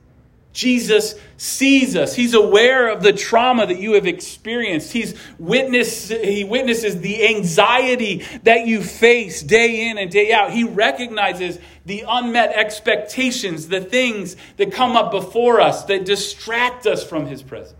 Jesus 0.52 1.14
sees 1.36 1.96
us. 1.96 2.14
He's 2.14 2.34
aware 2.34 2.88
of 2.88 3.02
the 3.02 3.12
trauma 3.12 3.66
that 3.66 3.78
you 3.78 3.92
have 3.92 4.06
experienced. 4.06 4.92
He's 4.92 5.14
witness 5.38 6.08
he 6.08 6.44
witnesses 6.44 7.00
the 7.00 7.28
anxiety 7.28 8.26
that 8.42 8.66
you 8.66 8.82
face 8.82 9.42
day 9.42 9.88
in 9.88 9.96
and 9.96 10.10
day 10.10 10.32
out. 10.32 10.52
He 10.52 10.64
recognizes 10.64 11.58
the 11.86 12.04
unmet 12.06 12.52
expectations 12.52 13.68
the 13.68 13.80
things 13.80 14.36
that 14.56 14.72
come 14.72 14.96
up 14.96 15.10
before 15.10 15.60
us 15.60 15.84
that 15.84 16.04
distract 16.04 16.86
us 16.86 17.04
from 17.04 17.26
his 17.26 17.42
presence 17.42 17.79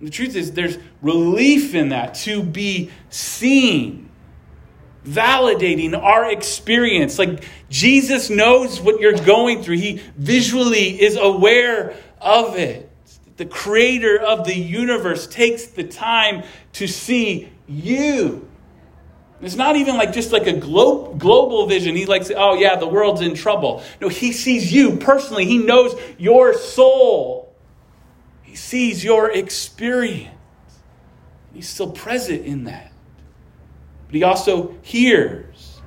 the 0.00 0.10
truth 0.10 0.36
is, 0.36 0.52
there's 0.52 0.78
relief 1.02 1.74
in 1.74 1.90
that 1.90 2.14
to 2.14 2.42
be 2.42 2.90
seen, 3.10 4.10
validating 5.06 5.96
our 6.00 6.30
experience. 6.30 7.18
Like 7.18 7.44
Jesus 7.70 8.30
knows 8.30 8.80
what 8.80 9.00
you're 9.00 9.12
going 9.12 9.62
through, 9.62 9.76
He 9.76 10.02
visually 10.16 11.00
is 11.00 11.16
aware 11.16 11.94
of 12.20 12.56
it. 12.56 12.90
The 13.36 13.46
creator 13.46 14.20
of 14.20 14.46
the 14.46 14.54
universe 14.54 15.26
takes 15.26 15.66
the 15.66 15.84
time 15.84 16.44
to 16.74 16.86
see 16.86 17.50
you. 17.66 18.48
It's 19.40 19.56
not 19.56 19.76
even 19.76 19.96
like 19.96 20.12
just 20.12 20.32
like 20.32 20.46
a 20.46 20.52
glo- 20.52 21.14
global 21.14 21.66
vision. 21.66 21.96
He's 21.96 22.08
like, 22.08 22.24
oh, 22.34 22.54
yeah, 22.54 22.76
the 22.76 22.86
world's 22.86 23.20
in 23.20 23.34
trouble. 23.34 23.82
No, 24.00 24.08
he 24.08 24.32
sees 24.32 24.72
you 24.72 24.96
personally. 24.96 25.44
He 25.44 25.58
knows 25.58 26.00
your 26.16 26.54
soul. 26.54 27.43
He 28.54 28.58
sees 28.58 29.02
your 29.02 29.32
experience. 29.32 30.30
He's 31.52 31.68
still 31.68 31.90
present 31.90 32.46
in 32.46 32.62
that. 32.66 32.92
But 34.06 34.14
he 34.14 34.22
also 34.22 34.76
hears. 34.80 35.80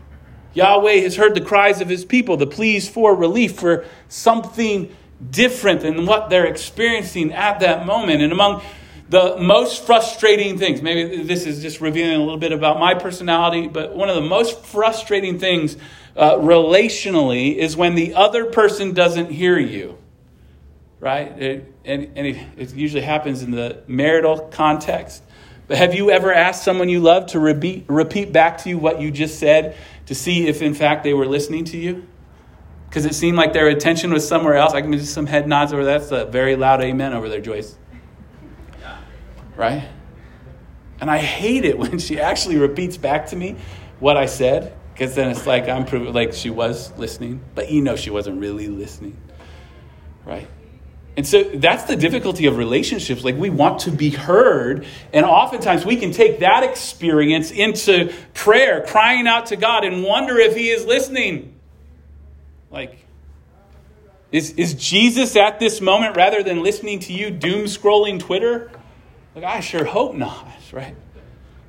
Yahweh 0.53 0.99
has 0.99 1.15
heard 1.15 1.33
the 1.33 1.39
cries 1.39 1.79
of 1.79 1.87
his 1.87 2.03
people, 2.03 2.35
the 2.35 2.45
pleas 2.45 2.89
for 2.89 3.15
relief, 3.15 3.57
for 3.57 3.85
something 4.09 4.93
different 5.29 5.79
than 5.79 6.05
what 6.05 6.29
they're 6.29 6.45
experiencing 6.45 7.31
at 7.31 7.61
that 7.61 7.85
moment. 7.85 8.21
And 8.21 8.33
among 8.33 8.61
the 9.07 9.37
most 9.37 9.85
frustrating 9.85 10.57
things, 10.57 10.81
maybe 10.81 11.23
this 11.23 11.45
is 11.45 11.61
just 11.61 11.79
revealing 11.79 12.15
a 12.17 12.19
little 12.19 12.35
bit 12.35 12.51
about 12.51 12.81
my 12.81 12.95
personality, 12.95 13.69
but 13.69 13.95
one 13.95 14.09
of 14.09 14.15
the 14.15 14.27
most 14.27 14.65
frustrating 14.65 15.39
things 15.39 15.77
uh, 16.17 16.33
relationally 16.33 17.55
is 17.55 17.77
when 17.77 17.95
the 17.95 18.13
other 18.15 18.47
person 18.47 18.91
doesn't 18.93 19.31
hear 19.31 19.57
you, 19.57 19.97
right? 20.99 21.27
It, 21.41 21.76
and, 21.87 22.11
and 22.15 22.27
it, 22.27 22.37
it 22.57 22.73
usually 22.75 23.01
happens 23.01 23.43
in 23.43 23.51
the 23.51 23.81
marital 23.87 24.39
context. 24.39 25.23
But 25.67 25.77
have 25.77 25.93
you 25.93 26.11
ever 26.11 26.33
asked 26.33 26.63
someone 26.63 26.89
you 26.89 26.99
love 26.99 27.27
to 27.27 27.39
repeat, 27.39 27.85
repeat 27.87 28.31
back 28.31 28.59
to 28.59 28.69
you 28.69 28.77
what 28.77 29.01
you 29.01 29.11
just 29.11 29.39
said 29.39 29.75
to 30.05 30.15
see 30.15 30.47
if, 30.47 30.61
in 30.61 30.73
fact, 30.73 31.03
they 31.03 31.13
were 31.13 31.25
listening 31.25 31.65
to 31.65 31.77
you? 31.77 32.07
Because 32.87 33.05
it 33.05 33.15
seemed 33.15 33.35
like 33.35 33.51
their 33.51 33.67
attention 33.67 34.13
was 34.13 34.25
somewhere 34.25 34.55
else. 34.55 34.73
I 34.73 34.81
can 34.81 34.93
just 34.93 35.13
some 35.13 35.25
head 35.25 35.47
nods 35.47 35.73
over 35.73 35.83
there. 35.83 35.99
That's 35.99 36.11
a 36.11 36.25
very 36.25 36.55
loud 36.55 36.81
amen 36.81 37.13
over 37.13 37.27
there, 37.27 37.41
Joyce 37.41 37.75
right? 39.57 39.89
And 41.01 41.11
I 41.11 41.17
hate 41.17 41.65
it 41.65 41.77
when 41.79 41.99
she 41.99 42.19
actually 42.21 42.57
repeats 42.57 42.95
back 42.95 43.27
to 43.27 43.35
me 43.35 43.57
what 43.99 44.15
I 44.15 44.27
said, 44.27 44.77
because 44.93 45.15
then 45.15 45.29
it's 45.29 45.45
like 45.45 45.67
I'm 45.67 45.85
proving 45.85 46.13
like 46.13 46.33
she 46.33 46.49
was 46.49 46.95
listening, 46.97 47.41
but 47.55 47.69
you 47.69 47.81
know 47.81 47.95
she 47.95 48.11
wasn't 48.11 48.39
really 48.39 48.67
listening, 48.67 49.17
right? 50.23 50.47
And 51.17 51.25
so 51.25 51.43
that's 51.43 51.85
the 51.85 51.95
difficulty 51.95 52.45
of 52.45 52.57
relationships. 52.57 53.23
Like 53.23 53.35
we 53.35 53.49
want 53.49 53.79
to 53.81 53.91
be 53.91 54.11
heard, 54.11 54.85
and 55.11 55.25
oftentimes 55.25 55.83
we 55.83 55.95
can 55.95 56.11
take 56.11 56.39
that 56.39 56.63
experience 56.63 57.49
into 57.49 58.13
prayer, 58.35 58.85
crying 58.85 59.27
out 59.27 59.47
to 59.47 59.55
God, 59.55 59.83
and 59.83 60.03
wonder 60.03 60.37
if 60.37 60.55
He 60.55 60.69
is 60.69 60.85
listening. 60.85 61.55
Like, 62.69 63.03
is, 64.31 64.51
is 64.51 64.75
Jesus 64.75 65.35
at 65.35 65.59
this 65.59 65.81
moment, 65.81 66.15
rather 66.15 66.43
than 66.43 66.61
listening 66.61 66.99
to 66.99 67.13
you 67.13 67.31
doom 67.31 67.65
scrolling 67.65 68.19
Twitter, 68.19 68.69
like, 69.33 69.43
I 69.43 69.61
sure 69.61 69.85
hope 69.85 70.13
not, 70.13 70.47
right? 70.71 70.95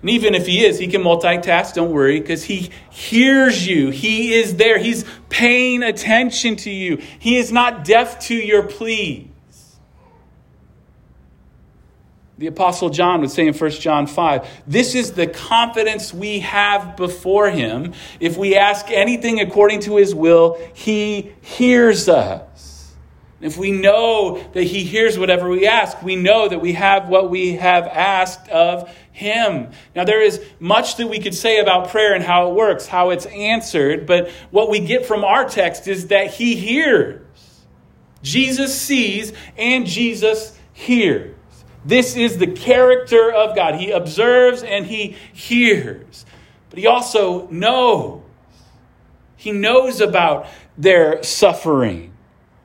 And 0.03 0.11
even 0.11 0.35
if 0.35 0.47
he 0.47 0.65
is, 0.65 0.79
he 0.79 0.89
can 0.89 1.03
multitask, 1.03 1.75
don't 1.75 1.91
worry, 1.91 2.21
because 2.21 2.45
he 2.45 2.71
hears 2.91 3.67
you. 3.67 3.91
He 3.91 4.35
is 4.35 4.57
there. 4.57 4.79
He's 4.79 5.05
paying 5.29 5.83
attention 5.83 6.57
to 6.57 6.71
you. 6.71 6.99
He 7.19 7.37
is 7.37 7.51
not 7.51 7.85
deaf 7.85 8.21
to 8.27 8.35
your 8.35 8.63
pleas. 8.63 9.28
The 12.39 12.47
Apostle 12.47 12.89
John 12.89 13.21
would 13.21 13.31
say 13.31 13.47
in 13.47 13.55
1 13.55 13.71
John 13.73 14.07
5 14.07 14.49
this 14.67 14.95
is 14.95 15.13
the 15.13 15.27
confidence 15.27 16.15
we 16.15 16.41
have 16.41 16.97
before 16.97 17.51
him. 17.51 17.95
If 18.21 18.37
we 18.37 18.57
ask 18.57 18.91
anything 18.91 19.41
according 19.41 19.81
to 19.81 19.97
his 19.97 20.15
will, 20.15 20.57
he 20.73 21.33
hears 21.43 22.09
us. 22.09 22.49
If 23.41 23.57
we 23.57 23.71
know 23.71 24.43
that 24.53 24.65
He 24.65 24.83
hears 24.83 25.17
whatever 25.17 25.49
we 25.49 25.67
ask, 25.67 26.03
we 26.03 26.17
know 26.17 26.49
that 26.49 26.61
we 26.61 26.73
have 26.73 27.09
what 27.09 27.31
we 27.31 27.55
have 27.55 27.87
asked 27.87 28.49
of 28.49 28.93
Him. 29.13 29.71
Now, 29.95 30.05
there 30.05 30.21
is 30.21 30.43
much 30.59 30.97
that 30.97 31.07
we 31.07 31.21
could 31.21 31.35
say 31.35 31.61
about 31.61 31.91
prayer 31.91 32.15
and 32.15 32.25
how 32.25 32.51
it 32.51 32.55
works, 32.55 32.87
how 32.87 33.11
it's 33.11 33.27
answered, 33.27 34.07
but 34.07 34.31
what 34.51 34.69
we 34.69 34.81
get 34.81 35.07
from 35.07 35.25
our 35.25 35.49
text 35.49 35.87
is 35.87 36.09
that 36.09 36.35
He 36.35 36.57
hears. 36.57 37.23
Jesus 38.23 38.79
sees 38.79 39.33
and 39.57 39.87
Jesus 39.87 40.59
hears. 40.73 41.38
This 41.89 42.17
is 42.17 42.37
the 42.37 42.47
character 42.47 43.33
of 43.33 43.57
God. 43.57 43.77
He 43.77 43.93
observes 43.93 44.63
and 44.63 44.85
He 44.85 45.17
hears, 45.33 46.27
but 46.69 46.79
He 46.79 46.87
also 46.87 47.49
knows. 47.49 48.21
He 49.37 49.53
knows 49.53 50.03
about 50.03 50.47
their 50.77 51.23
suffering. 51.23 52.13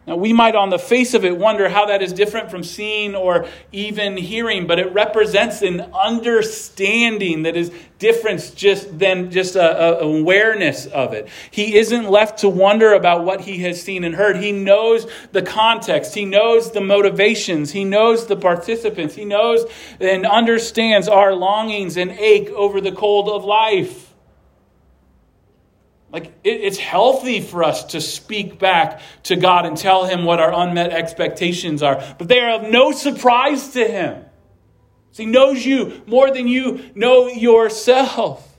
Now, 0.06 0.18
we 0.18 0.34
might, 0.34 0.54
on 0.54 0.70
the 0.70 0.80
face 0.80 1.13
of 1.13 1.24
it, 1.24 1.38
wonder 1.38 1.70
how 1.70 1.86
that 1.86 2.02
is 2.02 2.12
different 2.12 2.52
from 2.52 2.63
seeing 2.63 3.16
or 3.16 3.48
even 3.72 4.18
hearing, 4.18 4.68
but 4.68 4.78
it 4.78 4.92
represents 4.92 5.62
an 5.62 5.80
understanding 5.94 7.44
that 7.44 7.56
is 7.56 7.72
different 8.00 8.52
just 8.54 9.00
than 9.00 9.32
just 9.32 9.56
a, 9.56 10.00
awareness 10.00 10.88
of 10.88 11.13
it. 11.13 11.30
He 11.52 11.78
isn't 11.78 12.10
left 12.10 12.39
to 12.39 12.50
wonder 12.50 12.94
about 12.94 13.24
what 13.24 13.42
he 13.42 13.60
has 13.60 13.82
seen 13.82 14.04
and 14.04 14.13
heard. 14.13 14.36
He 14.36 14.52
knows 14.52 15.08
the 15.32 15.42
context, 15.42 16.13
he 16.13 16.26
knows 16.26 16.72
the 16.72 16.82
motivations, 16.82 17.72
he 17.72 17.86
knows 17.86 18.28
the 18.28 18.36
participants, 18.36 19.16
he 19.16 19.24
knows 19.24 19.63
and 20.02 20.26
understands 20.26 21.08
our 21.08 21.34
longings 21.34 21.96
and 21.96 22.12
ache 22.12 22.50
over 22.50 22.82
the 22.82 22.92
cold 22.92 23.30
of 23.30 23.46
life. 23.46 24.03
Like, 26.13 26.28
it, 26.43 26.62
it's 26.62 26.78
healthy 26.78 27.41
for 27.41 27.63
us 27.63 27.86
to 27.86 27.99
speak 27.99 28.60
back 28.60 29.02
to 29.23 29.36
God 29.36 29.65
and 29.65 29.76
tell 29.76 30.06
Him 30.06 30.23
what 30.23 30.39
our 30.39 30.54
unmet 30.54 30.91
expectations 30.91 31.82
are, 31.82 32.02
but 32.19 32.28
they 32.28 32.39
are 32.39 32.62
of 32.62 32.71
no 32.71 32.91
surprise 32.91 33.69
to 33.69 33.84
Him. 33.84 34.23
He 35.12 35.26
knows 35.26 35.65
you 35.65 36.02
more 36.06 36.32
than 36.32 36.47
you 36.47 36.91
know 36.95 37.28
yourself. 37.28 38.53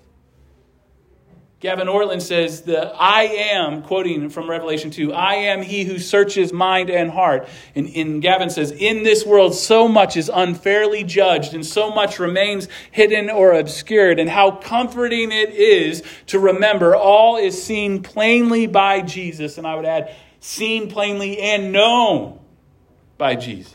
Gavin 1.64 1.88
Ortlund 1.88 2.20
says, 2.20 2.60
the 2.60 2.94
I 2.94 3.22
am, 3.22 3.80
quoting 3.80 4.28
from 4.28 4.50
Revelation 4.50 4.90
2, 4.90 5.14
I 5.14 5.36
am 5.36 5.62
he 5.62 5.84
who 5.84 5.98
searches 5.98 6.52
mind 6.52 6.90
and 6.90 7.10
heart. 7.10 7.48
And, 7.74 7.88
and 7.96 8.20
Gavin 8.20 8.50
says, 8.50 8.70
In 8.70 9.02
this 9.02 9.24
world, 9.24 9.54
so 9.54 9.88
much 9.88 10.18
is 10.18 10.30
unfairly 10.32 11.04
judged, 11.04 11.54
and 11.54 11.64
so 11.64 11.90
much 11.90 12.18
remains 12.18 12.68
hidden 12.90 13.30
or 13.30 13.54
obscured. 13.54 14.20
And 14.20 14.28
how 14.28 14.50
comforting 14.50 15.32
it 15.32 15.54
is 15.54 16.02
to 16.26 16.38
remember 16.38 16.94
all 16.94 17.38
is 17.38 17.64
seen 17.64 18.02
plainly 18.02 18.66
by 18.66 19.00
Jesus. 19.00 19.56
And 19.56 19.66
I 19.66 19.74
would 19.74 19.86
add, 19.86 20.14
seen 20.40 20.90
plainly 20.90 21.38
and 21.38 21.72
known 21.72 22.40
by 23.16 23.36
Jesus. 23.36 23.74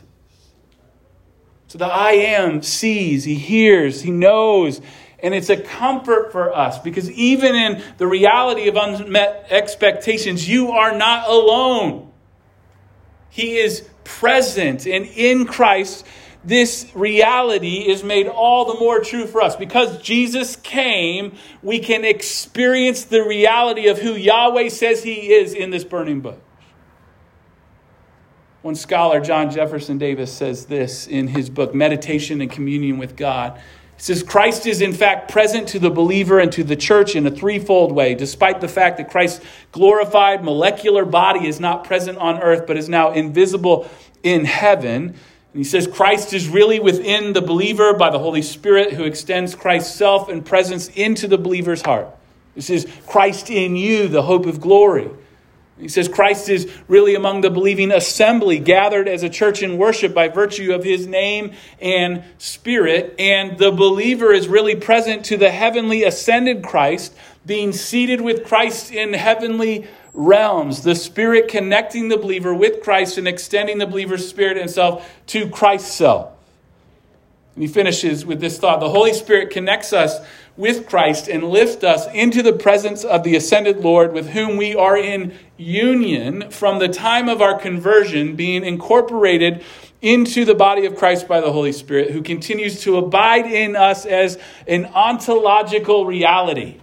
So 1.66 1.78
the 1.78 1.86
I 1.86 2.12
am 2.12 2.62
sees, 2.62 3.24
he 3.24 3.34
hears, 3.34 4.02
he 4.02 4.12
knows 4.12 4.80
and 5.22 5.34
it's 5.34 5.50
a 5.50 5.56
comfort 5.56 6.32
for 6.32 6.54
us 6.54 6.78
because 6.78 7.10
even 7.10 7.54
in 7.54 7.82
the 7.98 8.06
reality 8.06 8.68
of 8.68 8.76
unmet 8.76 9.46
expectations, 9.50 10.48
you 10.48 10.70
are 10.70 10.96
not 10.96 11.28
alone. 11.28 12.10
He 13.30 13.56
is 13.56 13.88
present, 14.04 14.86
and 14.86 15.06
in 15.06 15.46
Christ, 15.46 16.04
this 16.44 16.90
reality 16.94 17.88
is 17.88 18.02
made 18.02 18.26
all 18.26 18.72
the 18.72 18.80
more 18.80 19.00
true 19.00 19.26
for 19.26 19.42
us. 19.42 19.56
Because 19.56 20.00
Jesus 20.02 20.56
came, 20.56 21.36
we 21.62 21.78
can 21.78 22.04
experience 22.04 23.04
the 23.04 23.22
reality 23.22 23.88
of 23.88 23.98
who 23.98 24.14
Yahweh 24.14 24.70
says 24.70 25.02
He 25.02 25.32
is 25.32 25.52
in 25.54 25.70
this 25.70 25.84
burning 25.84 26.20
bush. 26.20 26.38
One 28.62 28.74
scholar, 28.74 29.20
John 29.20 29.50
Jefferson 29.50 29.96
Davis, 29.96 30.30
says 30.30 30.66
this 30.66 31.06
in 31.06 31.28
his 31.28 31.48
book, 31.48 31.74
Meditation 31.74 32.42
and 32.42 32.50
Communion 32.50 32.98
with 32.98 33.16
God. 33.16 33.58
It 34.00 34.04
says 34.04 34.22
Christ 34.22 34.66
is 34.66 34.80
in 34.80 34.94
fact 34.94 35.30
present 35.30 35.68
to 35.68 35.78
the 35.78 35.90
believer 35.90 36.38
and 36.38 36.50
to 36.52 36.64
the 36.64 36.74
church 36.74 37.14
in 37.14 37.26
a 37.26 37.30
threefold 37.30 37.92
way, 37.92 38.14
despite 38.14 38.62
the 38.62 38.66
fact 38.66 38.96
that 38.96 39.10
Christ's 39.10 39.44
glorified 39.72 40.42
molecular 40.42 41.04
body 41.04 41.46
is 41.46 41.60
not 41.60 41.84
present 41.84 42.16
on 42.16 42.40
earth 42.40 42.66
but 42.66 42.78
is 42.78 42.88
now 42.88 43.12
invisible 43.12 43.90
in 44.22 44.46
heaven. 44.46 45.08
And 45.08 45.16
he 45.52 45.64
says 45.64 45.86
Christ 45.86 46.32
is 46.32 46.48
really 46.48 46.80
within 46.80 47.34
the 47.34 47.42
believer 47.42 47.92
by 47.92 48.08
the 48.08 48.18
Holy 48.18 48.40
Spirit 48.40 48.94
who 48.94 49.04
extends 49.04 49.54
Christ's 49.54 49.94
self 49.94 50.30
and 50.30 50.46
presence 50.46 50.88
into 50.88 51.28
the 51.28 51.36
believer's 51.36 51.82
heart. 51.82 52.08
This 52.54 52.70
is 52.70 52.86
Christ 53.06 53.50
in 53.50 53.76
you, 53.76 54.08
the 54.08 54.22
hope 54.22 54.46
of 54.46 54.62
glory. 54.62 55.10
He 55.80 55.88
says 55.88 56.08
Christ 56.08 56.48
is 56.48 56.70
really 56.88 57.14
among 57.14 57.40
the 57.40 57.50
believing 57.50 57.90
assembly, 57.90 58.58
gathered 58.58 59.08
as 59.08 59.22
a 59.22 59.30
church 59.30 59.62
in 59.62 59.78
worship 59.78 60.12
by 60.14 60.28
virtue 60.28 60.72
of 60.72 60.84
his 60.84 61.06
name 61.06 61.52
and 61.80 62.22
spirit. 62.38 63.14
And 63.18 63.58
the 63.58 63.70
believer 63.70 64.32
is 64.32 64.46
really 64.46 64.74
present 64.74 65.24
to 65.26 65.36
the 65.36 65.50
heavenly 65.50 66.04
ascended 66.04 66.62
Christ, 66.62 67.14
being 67.46 67.72
seated 67.72 68.20
with 68.20 68.44
Christ 68.44 68.92
in 68.92 69.14
heavenly 69.14 69.88
realms. 70.12 70.82
The 70.82 70.94
Spirit 70.94 71.48
connecting 71.48 72.08
the 72.08 72.18
believer 72.18 72.54
with 72.54 72.82
Christ 72.82 73.18
and 73.18 73.26
extending 73.26 73.78
the 73.78 73.86
believer's 73.86 74.28
spirit 74.28 74.58
and 74.58 74.70
self 74.70 75.08
to 75.28 75.48
Christ's 75.48 75.92
self. 75.92 76.32
And 77.54 77.62
he 77.62 77.68
finishes 77.68 78.24
with 78.24 78.40
this 78.40 78.58
thought 78.58 78.80
The 78.80 78.90
Holy 78.90 79.12
Spirit 79.12 79.50
connects 79.50 79.92
us 79.92 80.18
with 80.60 80.86
Christ 80.86 81.26
and 81.26 81.42
lift 81.42 81.82
us 81.82 82.06
into 82.12 82.42
the 82.42 82.52
presence 82.52 83.02
of 83.02 83.24
the 83.24 83.34
ascended 83.34 83.78
Lord, 83.78 84.12
with 84.12 84.28
whom 84.28 84.56
we 84.58 84.76
are 84.76 84.96
in 84.96 85.34
union 85.56 86.50
from 86.50 86.78
the 86.78 86.88
time 86.88 87.28
of 87.28 87.40
our 87.40 87.58
conversion, 87.58 88.36
being 88.36 88.64
incorporated 88.64 89.64
into 90.02 90.44
the 90.44 90.54
body 90.54 90.86
of 90.86 90.96
Christ 90.96 91.26
by 91.26 91.40
the 91.40 91.50
Holy 91.50 91.72
Spirit, 91.72 92.10
who 92.10 92.22
continues 92.22 92.82
to 92.82 92.98
abide 92.98 93.46
in 93.46 93.74
us 93.74 94.04
as 94.04 94.38
an 94.68 94.86
ontological 94.86 96.04
reality. 96.04 96.78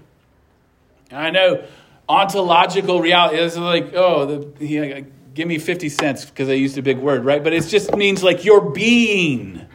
I 1.11 1.29
know 1.29 1.63
ontological 2.09 2.99
reality 2.99 3.37
is 3.37 3.57
like, 3.57 3.93
oh, 3.93 4.25
the, 4.25 5.05
give 5.35 5.47
me 5.47 5.59
50 5.59 5.89
cents 5.89 6.25
because 6.25 6.49
I 6.49 6.53
used 6.53 6.79
a 6.79 6.81
big 6.81 6.97
word, 6.97 7.23
right? 7.23 7.43
But 7.43 7.53
it 7.53 7.61
just 7.67 7.95
means 7.95 8.23
like 8.23 8.43
your 8.43 8.71
being, 8.71 9.66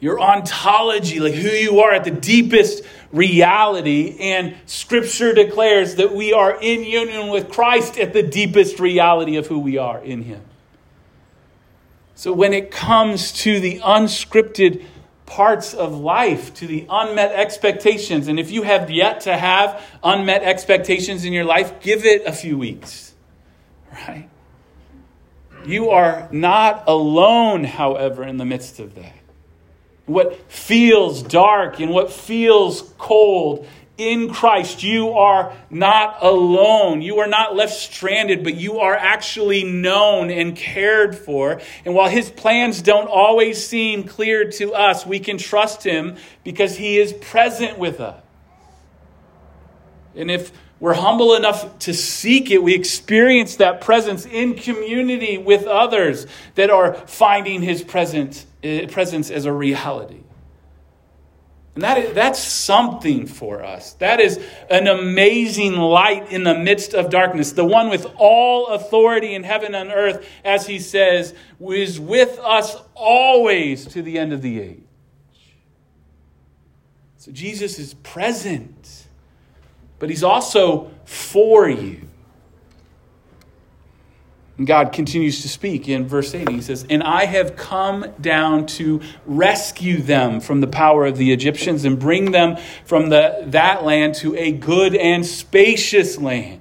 your 0.00 0.20
ontology, 0.20 1.20
like 1.20 1.34
who 1.34 1.48
you 1.48 1.80
are 1.80 1.92
at 1.92 2.04
the 2.04 2.10
deepest 2.10 2.84
reality. 3.12 4.16
And 4.20 4.56
scripture 4.66 5.32
declares 5.32 5.96
that 5.96 6.14
we 6.14 6.32
are 6.32 6.60
in 6.60 6.84
union 6.84 7.28
with 7.28 7.50
Christ 7.50 7.98
at 7.98 8.12
the 8.12 8.22
deepest 8.22 8.78
reality 8.78 9.36
of 9.36 9.46
who 9.46 9.58
we 9.58 9.78
are 9.78 10.02
in 10.02 10.22
Him. 10.22 10.42
So 12.14 12.32
when 12.32 12.52
it 12.52 12.70
comes 12.70 13.32
to 13.44 13.60
the 13.60 13.78
unscripted 13.80 14.84
parts 15.26 15.74
of 15.74 15.92
life, 15.92 16.54
to 16.54 16.66
the 16.66 16.86
unmet 16.88 17.32
expectations, 17.32 18.28
and 18.28 18.40
if 18.40 18.50
you 18.50 18.62
have 18.62 18.90
yet 18.90 19.20
to 19.22 19.36
have 19.36 19.82
unmet 20.02 20.42
expectations 20.42 21.24
in 21.24 21.32
your 21.32 21.44
life, 21.44 21.80
give 21.80 22.04
it 22.04 22.24
a 22.26 22.32
few 22.32 22.56
weeks, 22.56 23.14
right? 23.92 24.28
You 25.66 25.90
are 25.90 26.28
not 26.32 26.84
alone, 26.86 27.64
however, 27.64 28.24
in 28.24 28.38
the 28.38 28.44
midst 28.44 28.80
of 28.80 28.94
that. 28.94 29.17
What 30.08 30.50
feels 30.50 31.22
dark 31.22 31.80
and 31.80 31.90
what 31.90 32.10
feels 32.12 32.82
cold 32.98 33.66
in 33.98 34.32
Christ, 34.32 34.84
you 34.84 35.10
are 35.10 35.52
not 35.70 36.18
alone. 36.22 37.02
You 37.02 37.18
are 37.18 37.26
not 37.26 37.56
left 37.56 37.74
stranded, 37.74 38.44
but 38.44 38.54
you 38.54 38.78
are 38.78 38.94
actually 38.94 39.64
known 39.64 40.30
and 40.30 40.54
cared 40.56 41.18
for. 41.18 41.60
And 41.84 41.96
while 41.96 42.08
his 42.08 42.30
plans 42.30 42.80
don't 42.80 43.08
always 43.08 43.66
seem 43.66 44.04
clear 44.04 44.50
to 44.52 44.72
us, 44.72 45.04
we 45.04 45.18
can 45.18 45.36
trust 45.36 45.82
him 45.82 46.16
because 46.44 46.76
he 46.76 46.96
is 46.96 47.12
present 47.12 47.76
with 47.76 48.00
us. 48.00 48.22
And 50.14 50.30
if 50.30 50.52
we're 50.80 50.94
humble 50.94 51.34
enough 51.34 51.78
to 51.80 51.94
seek 51.94 52.50
it, 52.50 52.62
we 52.62 52.74
experience 52.74 53.56
that 53.56 53.80
presence 53.80 54.26
in 54.26 54.54
community 54.54 55.36
with 55.36 55.64
others 55.64 56.26
that 56.54 56.70
are 56.70 56.94
finding 56.94 57.62
his 57.62 57.82
presence, 57.82 58.46
eh, 58.62 58.86
presence 58.86 59.30
as 59.30 59.44
a 59.44 59.52
reality. 59.52 60.20
And 61.78 61.84
that 61.84 61.98
is, 61.98 62.12
that's 62.12 62.42
something 62.42 63.28
for 63.28 63.64
us. 63.64 63.92
That 63.94 64.18
is 64.18 64.40
an 64.68 64.88
amazing 64.88 65.74
light 65.74 66.32
in 66.32 66.42
the 66.42 66.58
midst 66.58 66.92
of 66.92 67.08
darkness. 67.08 67.52
The 67.52 67.64
one 67.64 67.88
with 67.88 68.04
all 68.16 68.66
authority 68.66 69.32
in 69.32 69.44
heaven 69.44 69.76
and 69.76 69.92
earth, 69.92 70.28
as 70.44 70.66
he 70.66 70.80
says, 70.80 71.34
is 71.60 72.00
with 72.00 72.36
us 72.40 72.76
always 72.96 73.86
to 73.92 74.02
the 74.02 74.18
end 74.18 74.32
of 74.32 74.42
the 74.42 74.60
age. 74.60 74.82
So 77.18 77.30
Jesus 77.30 77.78
is 77.78 77.94
present, 77.94 78.97
but 79.98 80.10
he's 80.10 80.22
also 80.22 80.90
for 81.04 81.68
you. 81.68 82.08
And 84.58 84.66
God 84.66 84.92
continues 84.92 85.42
to 85.42 85.48
speak 85.48 85.88
in 85.88 86.08
verse 86.08 86.34
8. 86.34 86.48
He 86.48 86.60
says, 86.60 86.84
And 86.90 87.00
I 87.02 87.26
have 87.26 87.54
come 87.54 88.04
down 88.20 88.66
to 88.66 89.00
rescue 89.24 90.02
them 90.02 90.40
from 90.40 90.60
the 90.60 90.66
power 90.66 91.06
of 91.06 91.16
the 91.16 91.32
Egyptians 91.32 91.84
and 91.84 91.96
bring 91.96 92.32
them 92.32 92.56
from 92.84 93.08
the, 93.08 93.44
that 93.46 93.84
land 93.84 94.16
to 94.16 94.34
a 94.36 94.50
good 94.50 94.96
and 94.96 95.24
spacious 95.24 96.18
land. 96.18 96.60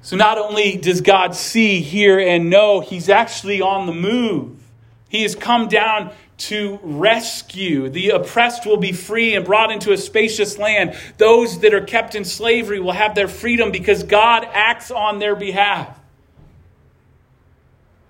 So 0.00 0.16
not 0.16 0.38
only 0.38 0.78
does 0.78 1.02
God 1.02 1.34
see, 1.34 1.82
hear, 1.82 2.18
and 2.18 2.48
know, 2.48 2.80
He's 2.80 3.10
actually 3.10 3.60
on 3.60 3.84
the 3.84 3.92
move. 3.92 4.62
He 5.10 5.22
has 5.22 5.34
come 5.34 5.68
down 5.68 6.12
to 6.38 6.78
rescue. 6.82 7.88
The 7.88 8.10
oppressed 8.10 8.64
will 8.64 8.76
be 8.76 8.92
free 8.92 9.34
and 9.34 9.44
brought 9.44 9.72
into 9.72 9.92
a 9.92 9.98
spacious 9.98 10.56
land. 10.56 10.96
Those 11.18 11.60
that 11.60 11.74
are 11.74 11.80
kept 11.80 12.14
in 12.14 12.24
slavery 12.24 12.80
will 12.80 12.92
have 12.92 13.14
their 13.14 13.28
freedom 13.28 13.72
because 13.72 14.04
God 14.04 14.48
acts 14.52 14.90
on 14.90 15.18
their 15.18 15.34
behalf. 15.34 15.98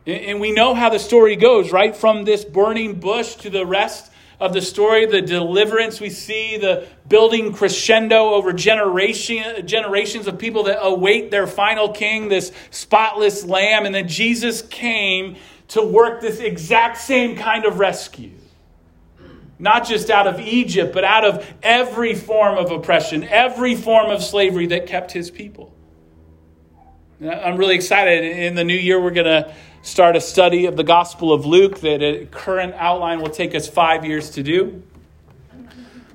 And 0.06 0.40
we 0.40 0.52
know 0.52 0.74
how 0.74 0.88
the 0.88 0.98
story 0.98 1.36
goes, 1.36 1.72
right? 1.72 1.94
From 1.94 2.24
this 2.24 2.44
burning 2.44 3.00
bush 3.00 3.34
to 3.36 3.50
the 3.50 3.66
rest 3.66 4.10
of 4.40 4.52
the 4.52 4.62
story, 4.62 5.04
the 5.04 5.20
deliverance, 5.20 6.00
we 6.00 6.10
see 6.10 6.56
the 6.56 6.86
building 7.08 7.52
crescendo 7.52 8.30
over 8.30 8.52
generation, 8.52 9.66
generations 9.66 10.26
of 10.26 10.38
people 10.38 10.64
that 10.64 10.78
await 10.80 11.30
their 11.30 11.46
final 11.46 11.90
king, 11.90 12.28
this 12.28 12.52
spotless 12.70 13.44
lamb. 13.44 13.84
And 13.84 13.94
then 13.94 14.06
Jesus 14.06 14.62
came 14.62 15.36
to 15.68 15.82
work 15.82 16.20
this 16.20 16.40
exact 16.40 16.98
same 16.98 17.36
kind 17.36 17.64
of 17.64 17.78
rescue. 17.78 18.32
Not 19.58 19.86
just 19.86 20.08
out 20.08 20.26
of 20.26 20.40
Egypt, 20.40 20.94
but 20.94 21.04
out 21.04 21.24
of 21.24 21.46
every 21.62 22.14
form 22.14 22.56
of 22.56 22.70
oppression, 22.70 23.24
every 23.24 23.74
form 23.74 24.10
of 24.10 24.22
slavery 24.22 24.66
that 24.68 24.86
kept 24.86 25.12
his 25.12 25.30
people. 25.30 25.74
I'm 27.20 27.56
really 27.56 27.74
excited. 27.74 28.24
In 28.24 28.54
the 28.54 28.62
new 28.62 28.76
year, 28.76 29.00
we're 29.00 29.10
going 29.10 29.26
to 29.26 29.52
start 29.82 30.14
a 30.14 30.20
study 30.20 30.66
of 30.66 30.76
the 30.76 30.84
Gospel 30.84 31.32
of 31.32 31.44
Luke 31.44 31.80
that 31.80 32.02
a 32.02 32.26
current 32.26 32.74
outline 32.74 33.20
will 33.20 33.30
take 33.30 33.54
us 33.54 33.68
five 33.68 34.04
years 34.04 34.30
to 34.30 34.42
do. 34.44 34.82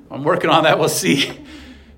I'm 0.10 0.24
working 0.24 0.50
on 0.50 0.64
that. 0.64 0.80
We'll 0.80 0.88
see 0.90 1.38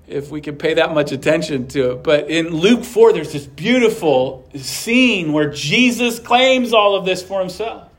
if 0.06 0.30
we 0.30 0.40
can 0.40 0.56
pay 0.56 0.74
that 0.74 0.94
much 0.94 1.12
attention 1.12 1.66
to 1.68 1.92
it. 1.92 2.02
But 2.02 2.30
in 2.30 2.48
Luke 2.48 2.84
4, 2.84 3.12
there's 3.12 3.32
this 3.32 3.46
beautiful 3.46 4.48
scene 4.54 5.32
where 5.32 5.50
Jesus 5.50 6.18
claims 6.18 6.72
all 6.72 6.94
of 6.94 7.04
this 7.04 7.22
for 7.22 7.40
himself 7.40 7.90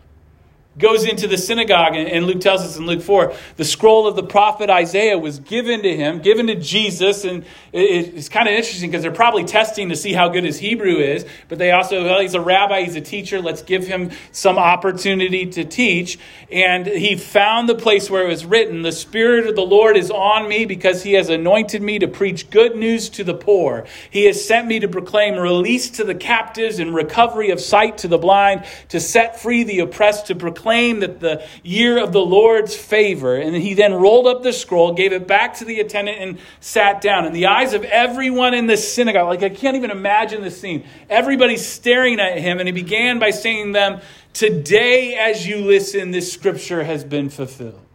goes 0.78 1.06
into 1.06 1.28
the 1.28 1.38
synagogue, 1.38 1.96
and 1.96 2.26
Luke 2.26 2.40
tells 2.40 2.62
us 2.62 2.78
in 2.78 2.86
Luke 2.86 3.02
4 3.02 3.34
the 3.56 3.66
scroll 3.66 4.08
of 4.08 4.16
the 4.16 4.24
prophet 4.24 4.70
Isaiah 4.70 5.18
was 5.18 5.40
given 5.40 5.82
to 5.82 5.96
him, 5.96 6.20
given 6.20 6.48
to 6.48 6.56
Jesus. 6.56 7.24
And 7.24 7.46
it's 7.74 8.30
kind 8.30 8.48
of 8.48 8.54
interesting 8.54 8.92
because 8.92 9.02
they're 9.02 9.12
probably 9.12 9.44
testing 9.44 9.90
to 9.90 9.96
see 9.96 10.14
how 10.14 10.30
good 10.30 10.44
his 10.44 10.60
Hebrew 10.60 10.98
is, 10.98 11.26
but 11.48 11.58
they 11.58 11.72
also, 11.72 12.04
well, 12.04 12.20
he's 12.20 12.36
a 12.36 12.42
rabbi, 12.42 12.84
he's 12.84 12.96
a 12.96 13.02
teacher, 13.02 13.42
let's 13.42 13.62
give 13.62 13.88
him 13.88 14.12
some 14.32 14.58
opportunity 14.58 15.48
to 15.48 15.66
teach. 15.66 16.20
And 16.52 16.86
he 16.86 17.16
found 17.16 17.68
the 17.68 17.76
place 17.76 18.10
where 18.10 18.24
it 18.24 18.28
was 18.28 18.46
written 18.46 18.84
The 18.84 18.92
Spirit 18.92 19.48
of 19.48 19.56
the 19.56 19.62
Lord 19.62 19.98
is 19.98 20.12
on 20.12 20.48
me 20.48 20.66
because 20.66 21.04
he 21.04 21.14
has 21.14 21.30
anointed 21.30 21.82
me 21.82 22.00
to 22.00 22.08
preach 22.08 22.50
good 22.50 22.76
news 22.76 23.10
to 23.10 23.24
the 23.24 23.34
poor. 23.34 23.86
He 24.12 24.26
has 24.26 24.44
sent 24.46 24.68
me 24.68 24.80
to 24.80 24.88
proclaim 24.88 25.36
release 25.36 25.90
to 25.92 26.04
the 26.04 26.16
captives 26.16 26.80
and 26.80 26.94
recovery 26.94 27.50
of 27.50 27.60
sight 27.60 27.98
to 28.00 28.08
the 28.08 28.18
blind, 28.18 28.66
to 28.90 29.00
set 29.00 29.40
free 29.40 29.64
the 29.64 29.80
oppressed, 29.80 30.28
to 30.28 30.36
proclaim 30.36 30.67
proclaim 30.68 31.00
that 31.00 31.22
the 31.22 31.46
year 31.64 31.98
of 31.98 32.12
the 32.12 32.20
Lord's 32.20 32.76
favor. 32.76 33.38
And 33.38 33.56
he 33.56 33.74
then 33.74 33.94
rolled 33.94 34.28
up 34.28 34.44
the 34.44 34.52
scroll, 34.52 34.94
gave 34.94 35.14
it 35.14 35.26
back 35.28 35.56
to 35.56 35.66
the 35.66 35.80
attendant, 35.80 36.20
and 36.20 36.40
sat 36.60 37.00
down. 37.00 37.26
In 37.26 37.34
the 37.34 37.46
eyes 37.46 37.74
of 37.74 37.84
everyone 37.86 38.54
in 38.54 38.68
the 38.68 38.76
synagogue, 38.76 39.28
like 39.28 39.44
I 39.44 39.50
can't 39.50 39.78
even 39.78 39.92
imagine 39.92 40.42
the 40.42 40.52
scene. 40.52 40.84
Everybody's 41.10 41.66
staring 41.66 42.20
at 42.20 42.38
him, 42.40 42.60
and 42.60 42.68
he 42.68 42.74
began 42.74 43.18
by 43.20 43.30
saying 43.30 43.68
to 43.68 43.74
them, 43.74 44.02
Today, 44.34 45.16
as 45.16 45.48
you 45.48 45.58
listen, 45.58 46.12
this 46.12 46.32
scripture 46.32 46.84
has 46.84 47.04
been 47.04 47.30
fulfilled. 47.30 47.87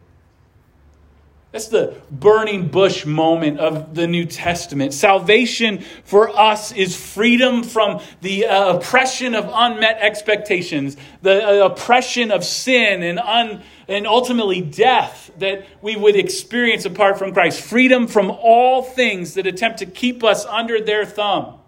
That's 1.53 1.69
the 1.69 2.01
burning 2.11 2.69
bush 2.69 3.05
moment 3.05 3.61
of 3.61 3.95
the 3.95 4.07
New 4.07 4.25
Testament. 4.25 4.95
Salvation 4.95 5.85
for 6.03 6.31
us 6.31 6.73
is 6.73 6.97
freedom 6.97 7.63
from 7.63 8.01
the 8.23 8.47
uh, 8.47 8.77
oppression 8.77 9.35
of 9.35 9.51
unmet 9.53 9.99
expectations, 10.01 10.97
the 11.21 11.63
uh, 11.63 11.67
oppression 11.67 12.31
of 12.31 12.43
sin 12.43 13.03
and, 13.03 13.19
un, 13.19 13.63
and 13.87 14.07
ultimately 14.07 14.63
death 14.63 15.31
that 15.41 15.67
we 15.83 15.95
would 15.95 16.17
experience 16.17 16.87
apart 16.87 17.19
from 17.19 17.35
Christ. 17.35 17.61
Freedom 17.61 18.07
from 18.07 18.31
all 18.31 18.83
things 18.83 19.35
that 19.35 19.47
attempt 19.47 19.81
to 19.81 19.87
keep 19.87 20.25
us 20.25 20.47
under 20.47 20.81
their 20.81 21.05
thumb 21.05 21.59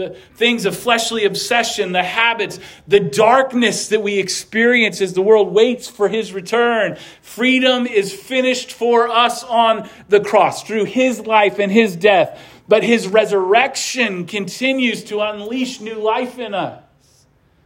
the 0.00 0.16
things 0.34 0.64
of 0.64 0.76
fleshly 0.76 1.24
obsession, 1.24 1.92
the 1.92 2.02
habits, 2.02 2.58
the 2.88 3.00
darkness 3.00 3.88
that 3.88 4.02
we 4.02 4.18
experience 4.18 5.00
as 5.00 5.12
the 5.12 5.20
world 5.20 5.52
waits 5.52 5.88
for 5.88 6.08
his 6.08 6.32
return. 6.32 6.96
Freedom 7.20 7.86
is 7.86 8.12
finished 8.12 8.72
for 8.72 9.08
us 9.08 9.44
on 9.44 9.88
the 10.08 10.20
cross 10.20 10.62
through 10.62 10.84
his 10.84 11.20
life 11.26 11.58
and 11.58 11.70
his 11.70 11.94
death. 11.94 12.40
But 12.66 12.82
his 12.82 13.06
resurrection 13.08 14.26
continues 14.26 15.04
to 15.04 15.20
unleash 15.20 15.80
new 15.80 15.96
life 15.96 16.38
in 16.38 16.54
us. 16.54 16.82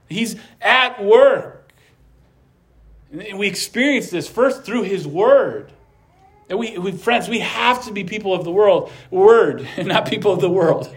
He's 0.08 0.36
at 0.60 1.02
work. 1.02 1.72
And 3.12 3.38
we 3.38 3.46
experience 3.46 4.10
this 4.10 4.28
first 4.28 4.64
through 4.64 4.82
his 4.82 5.06
word. 5.06 5.70
And 6.48 6.58
we, 6.58 6.76
we, 6.78 6.92
friends, 6.92 7.28
we 7.28 7.38
have 7.40 7.84
to 7.84 7.92
be 7.92 8.04
people 8.04 8.34
of 8.34 8.44
the 8.44 8.50
world, 8.50 8.90
word, 9.10 9.68
and 9.76 9.88
not 9.88 10.08
people 10.08 10.32
of 10.32 10.40
the 10.40 10.50
world, 10.50 10.92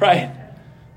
right? 0.00 0.37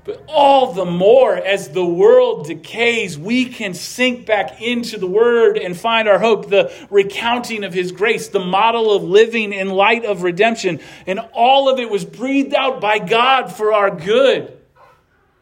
But 0.04 0.24
all 0.26 0.72
the 0.72 0.84
more 0.84 1.36
as 1.36 1.68
the 1.68 1.84
world 1.84 2.46
decays, 2.46 3.16
we 3.16 3.44
can 3.44 3.72
sink 3.72 4.26
back 4.26 4.60
into 4.60 4.98
the 4.98 5.06
Word 5.06 5.56
and 5.56 5.76
find 5.76 6.08
our 6.08 6.18
hope, 6.18 6.48
the 6.48 6.72
recounting 6.90 7.62
of 7.62 7.72
His 7.72 7.92
grace, 7.92 8.26
the 8.28 8.40
model 8.40 8.92
of 8.92 9.04
living 9.04 9.52
in 9.52 9.68
light 9.70 10.04
of 10.04 10.24
redemption. 10.24 10.80
And 11.06 11.20
all 11.32 11.68
of 11.68 11.78
it 11.78 11.88
was 11.88 12.04
breathed 12.04 12.54
out 12.54 12.80
by 12.80 12.98
God 12.98 13.52
for 13.52 13.72
our 13.72 13.94
good. 13.94 14.58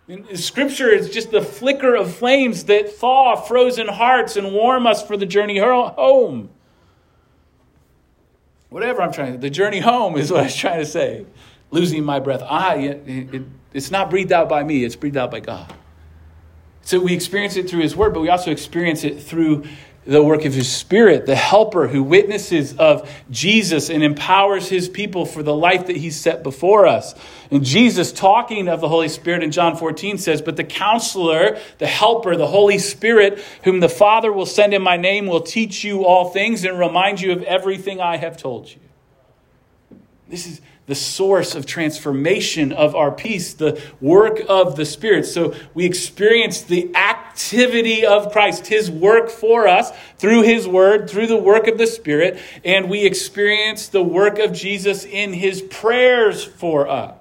And 0.08 0.38
scripture 0.38 0.90
is 0.90 1.08
just 1.08 1.30
the 1.30 1.40
flicker 1.40 1.94
of 1.94 2.14
flames 2.14 2.64
that 2.64 2.92
thaw 2.92 3.36
frozen 3.36 3.88
hearts 3.88 4.36
and 4.36 4.52
warm 4.52 4.86
us 4.86 5.02
for 5.06 5.16
the 5.16 5.24
journey 5.24 5.58
home. 5.58 6.50
Whatever 8.68 9.02
I'm 9.02 9.12
trying 9.12 9.32
to, 9.32 9.38
the 9.38 9.50
journey 9.50 9.80
home 9.80 10.16
is 10.16 10.30
what 10.30 10.40
I 10.40 10.44
was 10.44 10.56
trying 10.56 10.80
to 10.80 10.86
say. 10.86 11.26
Losing 11.70 12.04
my 12.04 12.20
breath. 12.20 12.42
I, 12.42 12.76
it, 12.76 13.34
it, 13.34 13.42
it's 13.72 13.90
not 13.90 14.10
breathed 14.10 14.32
out 14.32 14.48
by 14.48 14.62
me, 14.62 14.84
it's 14.84 14.96
breathed 14.96 15.16
out 15.16 15.30
by 15.30 15.40
God. 15.40 15.72
So 16.82 16.98
we 16.98 17.14
experience 17.14 17.56
it 17.56 17.68
through 17.68 17.82
His 17.82 17.94
Word, 17.94 18.14
but 18.14 18.20
we 18.20 18.28
also 18.30 18.50
experience 18.50 19.04
it 19.04 19.22
through 19.22 19.64
the 20.06 20.22
work 20.22 20.46
of 20.46 20.54
His 20.54 20.70
Spirit, 20.72 21.26
the 21.26 21.36
helper 21.36 21.86
who 21.86 22.02
witnesses 22.02 22.74
of 22.78 23.08
Jesus 23.30 23.90
and 23.90 24.02
empowers 24.02 24.68
His 24.68 24.88
people 24.88 25.26
for 25.26 25.42
the 25.42 25.54
life 25.54 25.86
that 25.86 25.96
He's 25.96 26.18
set 26.18 26.42
before 26.42 26.86
us. 26.86 27.14
And 27.50 27.64
Jesus, 27.64 28.10
talking 28.10 28.66
of 28.66 28.80
the 28.80 28.88
Holy 28.88 29.08
Spirit 29.08 29.42
in 29.42 29.52
John 29.52 29.76
14, 29.76 30.18
says, 30.18 30.40
But 30.40 30.56
the 30.56 30.64
counselor, 30.64 31.60
the 31.78 31.86
helper, 31.86 32.34
the 32.34 32.46
Holy 32.46 32.78
Spirit, 32.78 33.38
whom 33.64 33.80
the 33.80 33.88
Father 33.88 34.32
will 34.32 34.46
send 34.46 34.72
in 34.72 34.82
my 34.82 34.96
name, 34.96 35.26
will 35.26 35.42
teach 35.42 35.84
you 35.84 36.04
all 36.04 36.30
things 36.30 36.64
and 36.64 36.78
remind 36.78 37.20
you 37.20 37.32
of 37.32 37.42
everything 37.42 38.00
I 38.00 38.16
have 38.16 38.36
told 38.36 38.70
you. 38.70 38.80
This 40.28 40.46
is 40.46 40.60
the 40.90 40.96
source 40.96 41.54
of 41.54 41.66
transformation 41.66 42.72
of 42.72 42.96
our 42.96 43.12
peace, 43.12 43.54
the 43.54 43.80
work 44.00 44.40
of 44.48 44.74
the 44.74 44.84
Spirit. 44.84 45.24
So 45.24 45.54
we 45.72 45.84
experience 45.84 46.62
the 46.62 46.92
activity 46.96 48.04
of 48.04 48.32
Christ, 48.32 48.66
His 48.66 48.90
work 48.90 49.30
for 49.30 49.68
us 49.68 49.92
through 50.18 50.42
His 50.42 50.66
Word, 50.66 51.08
through 51.08 51.28
the 51.28 51.36
work 51.36 51.68
of 51.68 51.78
the 51.78 51.86
Spirit, 51.86 52.40
and 52.64 52.90
we 52.90 53.06
experience 53.06 53.86
the 53.86 54.02
work 54.02 54.40
of 54.40 54.52
Jesus 54.52 55.04
in 55.04 55.32
His 55.32 55.62
prayers 55.62 56.42
for 56.42 56.88
us. 56.88 57.14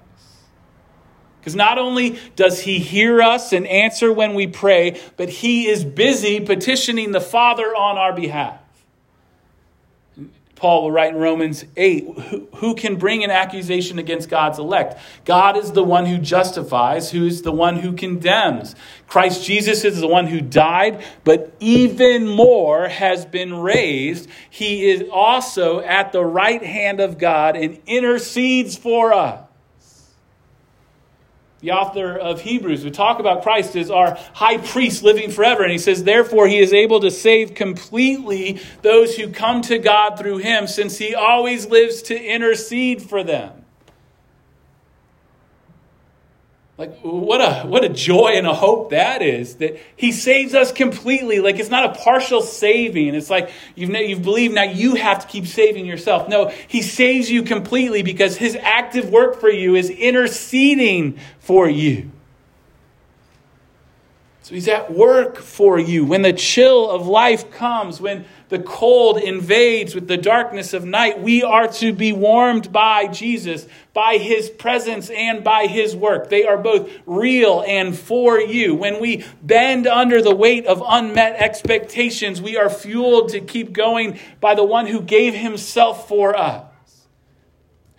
Because 1.38 1.54
not 1.54 1.78
only 1.78 2.18
does 2.34 2.60
he 2.60 2.80
hear 2.80 3.22
us 3.22 3.52
and 3.52 3.68
answer 3.68 4.12
when 4.12 4.34
we 4.34 4.48
pray, 4.48 5.00
but 5.16 5.28
he 5.28 5.68
is 5.68 5.84
busy 5.84 6.40
petitioning 6.40 7.12
the 7.12 7.20
Father 7.20 7.66
on 7.66 7.96
our 7.96 8.12
behalf. 8.12 8.59
Paul 10.60 10.82
will 10.82 10.92
write 10.92 11.14
in 11.14 11.18
Romans 11.18 11.64
8 11.74 12.04
who, 12.04 12.48
who, 12.56 12.74
can 12.74 12.96
bring 12.96 13.24
an 13.24 13.30
accusation 13.30 13.98
against 13.98 14.28
God's 14.28 14.58
elect? 14.58 15.00
God 15.24 15.56
is 15.56 15.72
the 15.72 15.82
one 15.82 16.04
who 16.04 16.18
justifies, 16.18 17.10
who's 17.10 17.40
the 17.40 17.50
one 17.50 17.78
who 17.78 17.94
condemns. 17.94 18.76
Christ 19.06 19.42
Jesus 19.42 19.86
is 19.86 20.02
the 20.02 20.06
one 20.06 20.26
who 20.26 20.42
died, 20.42 21.02
but 21.24 21.54
even 21.60 22.28
more 22.28 22.88
has 22.88 23.24
been 23.24 23.54
raised. 23.54 24.28
He 24.50 24.90
is 24.90 25.04
also 25.10 25.80
at 25.80 26.12
the 26.12 26.26
right 26.26 26.62
hand 26.62 27.00
of 27.00 27.16
God 27.16 27.56
and 27.56 27.80
intercedes 27.86 28.76
for 28.76 29.14
us 29.14 29.49
the 31.60 31.72
author 31.72 32.16
of 32.16 32.40
Hebrews, 32.40 32.84
we 32.84 32.90
talk 32.90 33.18
about 33.18 33.42
Christ 33.42 33.76
as 33.76 33.90
our 33.90 34.18
high 34.32 34.56
priest 34.56 35.02
living 35.02 35.30
forever. 35.30 35.62
And 35.62 35.72
he 35.72 35.78
says, 35.78 36.04
therefore, 36.04 36.48
he 36.48 36.58
is 36.58 36.72
able 36.72 37.00
to 37.00 37.10
save 37.10 37.54
completely 37.54 38.60
those 38.82 39.16
who 39.16 39.28
come 39.30 39.60
to 39.62 39.78
God 39.78 40.18
through 40.18 40.38
him, 40.38 40.66
since 40.66 40.96
he 40.96 41.14
always 41.14 41.66
lives 41.66 42.02
to 42.02 42.18
intercede 42.18 43.02
for 43.02 43.22
them. 43.22 43.59
Like, 46.80 46.98
what 47.02 47.42
a, 47.42 47.68
what 47.68 47.84
a 47.84 47.90
joy 47.90 48.28
and 48.36 48.46
a 48.46 48.54
hope 48.54 48.88
that 48.88 49.20
is 49.20 49.56
that 49.56 49.78
he 49.96 50.12
saves 50.12 50.54
us 50.54 50.72
completely. 50.72 51.38
Like, 51.40 51.58
it's 51.58 51.68
not 51.68 51.94
a 51.94 52.00
partial 52.00 52.40
saving. 52.40 53.14
It's 53.14 53.28
like 53.28 53.50
you've, 53.74 53.90
you've 53.90 54.22
believed 54.22 54.54
now 54.54 54.62
you 54.62 54.94
have 54.94 55.18
to 55.18 55.26
keep 55.26 55.46
saving 55.46 55.84
yourself. 55.84 56.26
No, 56.26 56.48
he 56.68 56.80
saves 56.80 57.30
you 57.30 57.42
completely 57.42 58.02
because 58.02 58.38
his 58.38 58.56
active 58.56 59.10
work 59.10 59.40
for 59.40 59.50
you 59.50 59.74
is 59.74 59.90
interceding 59.90 61.18
for 61.38 61.68
you. 61.68 62.10
So 64.40 64.54
he's 64.54 64.66
at 64.66 64.90
work 64.90 65.36
for 65.36 65.78
you. 65.78 66.06
When 66.06 66.22
the 66.22 66.32
chill 66.32 66.90
of 66.90 67.06
life 67.06 67.50
comes, 67.50 68.00
when 68.00 68.24
the 68.50 68.58
cold 68.58 69.16
invades 69.18 69.94
with 69.94 70.08
the 70.08 70.16
darkness 70.16 70.74
of 70.74 70.84
night, 70.84 71.22
we 71.22 71.44
are 71.44 71.68
to 71.68 71.92
be 71.92 72.12
warmed 72.12 72.72
by 72.72 73.06
Jesus, 73.06 73.66
by 73.94 74.18
his 74.18 74.50
presence 74.50 75.08
and 75.08 75.44
by 75.44 75.66
his 75.66 75.94
work. 75.94 76.28
They 76.28 76.44
are 76.44 76.58
both 76.58 76.90
real 77.06 77.62
and 77.64 77.96
for 77.96 78.40
you. 78.40 78.74
When 78.74 79.00
we 79.00 79.24
bend 79.40 79.86
under 79.86 80.20
the 80.20 80.34
weight 80.34 80.66
of 80.66 80.82
unmet 80.84 81.36
expectations, 81.36 82.42
we 82.42 82.56
are 82.56 82.68
fueled 82.68 83.30
to 83.30 83.40
keep 83.40 83.72
going 83.72 84.18
by 84.40 84.56
the 84.56 84.64
one 84.64 84.88
who 84.88 85.00
gave 85.00 85.32
himself 85.32 86.08
for 86.08 86.36
us, 86.36 87.06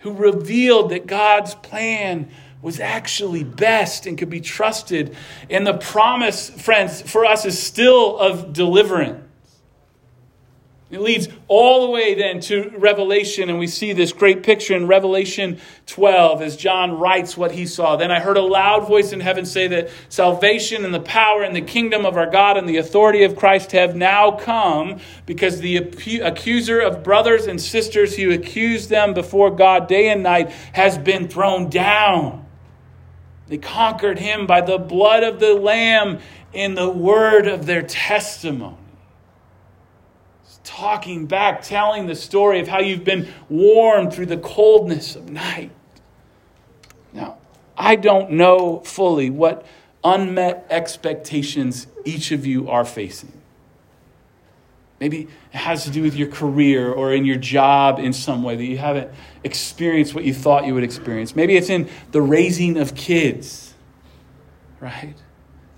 who 0.00 0.12
revealed 0.12 0.90
that 0.90 1.06
God's 1.06 1.54
plan 1.54 2.30
was 2.60 2.78
actually 2.78 3.42
best 3.42 4.06
and 4.06 4.18
could 4.18 4.30
be 4.30 4.42
trusted. 4.42 5.16
And 5.48 5.66
the 5.66 5.78
promise, 5.78 6.50
friends, 6.50 7.00
for 7.00 7.24
us 7.24 7.46
is 7.46 7.58
still 7.58 8.18
of 8.18 8.52
deliverance. 8.52 9.30
It 10.92 11.00
leads 11.00 11.26
all 11.48 11.86
the 11.86 11.90
way 11.90 12.12
then 12.14 12.40
to 12.40 12.70
Revelation, 12.76 13.48
and 13.48 13.58
we 13.58 13.66
see 13.66 13.94
this 13.94 14.12
great 14.12 14.42
picture 14.42 14.76
in 14.76 14.86
Revelation 14.86 15.58
12 15.86 16.42
as 16.42 16.54
John 16.54 16.98
writes 16.98 17.34
what 17.34 17.52
he 17.52 17.64
saw. 17.64 17.96
Then 17.96 18.10
I 18.10 18.20
heard 18.20 18.36
a 18.36 18.42
loud 18.42 18.86
voice 18.86 19.10
in 19.10 19.20
heaven 19.20 19.46
say 19.46 19.66
that 19.68 19.88
salvation 20.10 20.84
and 20.84 20.92
the 20.92 21.00
power 21.00 21.44
and 21.44 21.56
the 21.56 21.62
kingdom 21.62 22.04
of 22.04 22.18
our 22.18 22.30
God 22.30 22.58
and 22.58 22.68
the 22.68 22.76
authority 22.76 23.24
of 23.24 23.36
Christ 23.36 23.72
have 23.72 23.96
now 23.96 24.32
come 24.32 25.00
because 25.24 25.60
the 25.60 25.78
accuser 26.22 26.80
of 26.80 27.02
brothers 27.02 27.46
and 27.46 27.58
sisters 27.58 28.14
who 28.14 28.30
accused 28.30 28.90
them 28.90 29.14
before 29.14 29.50
God 29.50 29.88
day 29.88 30.10
and 30.10 30.22
night 30.22 30.50
has 30.74 30.98
been 30.98 31.26
thrown 31.26 31.70
down. 31.70 32.44
They 33.48 33.56
conquered 33.56 34.18
him 34.18 34.46
by 34.46 34.60
the 34.60 34.76
blood 34.76 35.22
of 35.22 35.40
the 35.40 35.54
Lamb 35.54 36.18
and 36.52 36.76
the 36.76 36.90
word 36.90 37.48
of 37.48 37.64
their 37.64 37.80
testimony. 37.80 38.76
Talking 40.64 41.26
back, 41.26 41.62
telling 41.62 42.06
the 42.06 42.14
story 42.14 42.60
of 42.60 42.68
how 42.68 42.80
you've 42.80 43.04
been 43.04 43.28
warmed 43.48 44.12
through 44.12 44.26
the 44.26 44.36
coldness 44.36 45.16
of 45.16 45.28
night. 45.28 45.70
Now, 47.12 47.38
I 47.76 47.96
don't 47.96 48.32
know 48.32 48.80
fully 48.80 49.28
what 49.28 49.66
unmet 50.04 50.66
expectations 50.70 51.86
each 52.04 52.32
of 52.32 52.46
you 52.46 52.68
are 52.68 52.84
facing. 52.84 53.32
Maybe 55.00 55.22
it 55.52 55.56
has 55.56 55.82
to 55.82 55.90
do 55.90 56.00
with 56.00 56.14
your 56.14 56.28
career 56.28 56.92
or 56.92 57.12
in 57.12 57.24
your 57.24 57.36
job 57.36 57.98
in 57.98 58.12
some 58.12 58.44
way 58.44 58.54
that 58.54 58.64
you 58.64 58.78
haven't 58.78 59.10
experienced 59.42 60.14
what 60.14 60.22
you 60.22 60.32
thought 60.32 60.64
you 60.64 60.74
would 60.74 60.84
experience. 60.84 61.34
Maybe 61.34 61.56
it's 61.56 61.70
in 61.70 61.88
the 62.12 62.22
raising 62.22 62.76
of 62.78 62.94
kids, 62.94 63.74
right? 64.78 65.16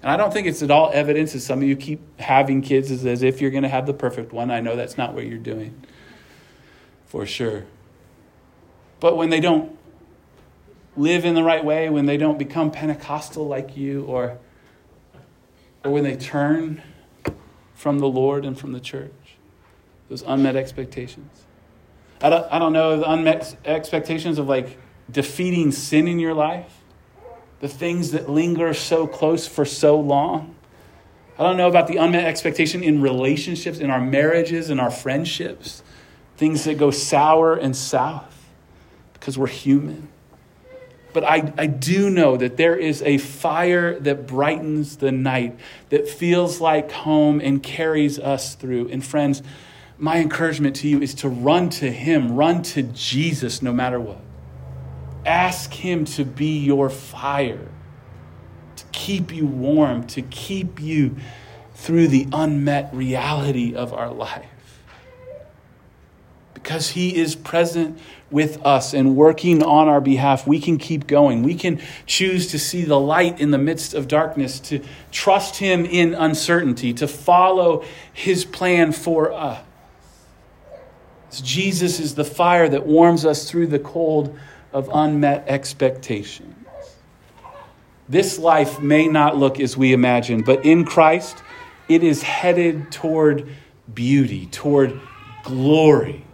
And 0.05 0.11
I 0.11 0.19
don't 0.19 0.31
think 0.31 0.47
it's 0.47 0.63
at 0.63 0.71
all 0.71 0.91
evidence 0.93 1.33
that 1.33 1.41
some 1.41 1.63
of 1.63 1.65
you 1.65 1.77
keep 1.77 2.21
having 2.21 2.61
kids 2.61 2.91
as, 2.91 3.07
as 3.07 3.23
if 3.23 3.41
you're 3.41 3.51
going 3.51 3.63
to 3.63 3.71
have 3.71 3.87
the 3.87 3.95
perfect 3.95 4.35
one. 4.35 4.51
I 4.51 4.61
know 4.61 4.77
that's 4.77 4.99
not 4.99 5.15
what 5.15 5.25
you're 5.25 5.39
doing, 5.39 5.83
for 7.07 7.25
sure. 7.25 7.65
But 9.01 9.17
when 9.17 9.31
they 9.31 9.41
don't 9.41 9.79
live 10.95 11.25
in 11.25 11.35
the 11.35 11.43
right 11.43 11.65
way, 11.65 11.89
when 11.89 12.05
they 12.05 12.19
don't 12.19 12.39
become 12.39 12.71
Pentecostal 12.71 13.49
like 13.49 13.79
you, 13.79 14.05
or, 14.05 14.37
or 15.83 15.91
when 15.91 16.05
they 16.05 16.17
turn 16.17 16.83
from 17.75 17.99
the 17.99 18.07
Lord 18.07 18.45
and 18.45 18.59
from 18.59 18.73
the 18.73 18.81
church, 18.81 19.39
those 20.11 20.21
unmet 20.27 20.55
expectations. 20.55 21.45
I 22.21 22.29
don't, 22.29 22.47
I 22.53 22.59
don't 22.59 22.75
know 22.75 22.99
the 22.99 23.11
unmet 23.11 23.57
expectations 23.65 24.39
of 24.39 24.49
like 24.49 24.77
defeating 25.11 25.73
sin 25.73 26.07
in 26.07 26.19
your 26.19 26.35
life, 26.35 26.84
the 27.65 27.69
things 27.71 28.11
that 28.11 28.29
linger 28.29 28.75
so 28.75 29.07
close 29.07 29.47
for 29.47 29.65
so 29.65 29.99
long. 29.99 30.55
I 31.39 31.45
don't 31.45 31.57
know 31.57 31.67
about 31.67 31.89
the 31.89 31.97
unmet 31.97 32.27
expectation 32.27 32.83
in 32.83 33.01
relationships, 33.01 33.79
in 33.79 33.89
our 33.89 34.03
marriages, 34.03 34.69
in 34.69 34.79
our 34.79 34.91
friendships, 34.91 35.83
things 36.37 36.65
that 36.65 36.77
go 36.77 36.91
sour 36.91 37.55
and 37.55 37.75
south 37.75 38.51
because 39.15 39.39
we're 39.39 39.47
human. 39.47 40.09
But 41.15 41.25
I, 41.25 41.55
I 41.57 41.65
do 41.65 42.11
know 42.11 42.37
that 42.37 42.59
there 42.59 42.77
is 42.77 43.01
a 43.01 43.17
fire 43.17 43.99
that 44.01 44.27
brightens 44.27 44.99
the 44.99 45.11
night, 45.11 45.59
that 45.89 46.07
feels 46.07 46.61
like 46.61 46.93
home 46.93 47.41
and 47.41 47.63
carries 47.63 48.19
us 48.19 48.57
through. 48.57 48.89
And 48.91 49.03
friends, 49.03 49.43
my 49.97 50.19
encouragement 50.19 50.77
to 50.77 50.89
you 50.89 51.01
is 51.01 51.15
to 51.15 51.31
run 51.31 51.71
to 51.71 51.91
Him, 51.91 52.37
run 52.37 52.63
to 52.65 52.83
Jesus 52.83 53.63
no 53.63 53.73
matter 53.73 53.99
what. 53.99 54.21
Ask 55.27 55.73
Him 55.73 56.05
to 56.07 56.25
be 56.25 56.59
your 56.59 56.91
fire, 56.91 57.69
to 58.77 58.85
keep 58.93 59.33
you 59.33 59.47
warm, 59.47 60.07
to 60.09 60.23
keep 60.23 60.81
you 60.81 61.17
through 61.75 62.09
the 62.09 62.27
unmet 62.33 62.95
reality 62.95 63.75
of 63.75 63.93
our 63.93 64.13
life 64.13 64.47
because 66.65 66.91
He 66.91 67.15
is 67.15 67.37
present 67.37 67.99
with 68.31 68.65
us 68.65 68.95
and 68.95 69.15
working 69.15 69.63
on 69.63 69.87
our 69.87 70.01
behalf, 70.01 70.47
we 70.47 70.59
can 70.59 70.79
keep 70.79 71.07
going. 71.07 71.43
We 71.43 71.55
can 71.55 71.81
choose 72.07 72.47
to 72.49 72.59
see 72.59 72.85
the 72.85 72.99
light 72.99 73.39
in 73.39 73.51
the 73.51 73.59
midst 73.59 73.93
of 73.93 74.09
darkness, 74.09 74.59
to 74.61 74.81
trust 75.13 75.57
Him 75.57 75.85
in 75.85 76.15
uncertainty, 76.15 76.95
to 76.95 77.07
follow 77.07 77.85
His 78.15 78.47
plan 78.47 78.93
for 78.93 79.31
us. 79.31 79.63
Jesus 81.43 82.01
is 82.01 82.15
the 82.15 82.25
fire 82.25 82.69
that 82.69 82.87
warms 82.87 83.27
us 83.27 83.51
through 83.51 83.67
the 83.67 83.79
cold 83.79 84.37
of 84.75 84.91
unmet 84.93 85.45
expectations. 85.47 86.51
This 88.09 88.39
life 88.39 88.81
may 88.81 89.07
not 89.07 89.39
look 89.39 89.61
as 89.61 89.77
we 89.79 89.95
imagine, 89.95 90.43
but 90.43 90.67
in 90.67 90.85
Christ, 90.85 91.43
it 91.89 92.03
is 92.03 92.23
headed 92.23 92.93
toward 92.93 93.49
beauty, 93.93 94.47
toward 94.47 95.01
glory. 95.43 96.25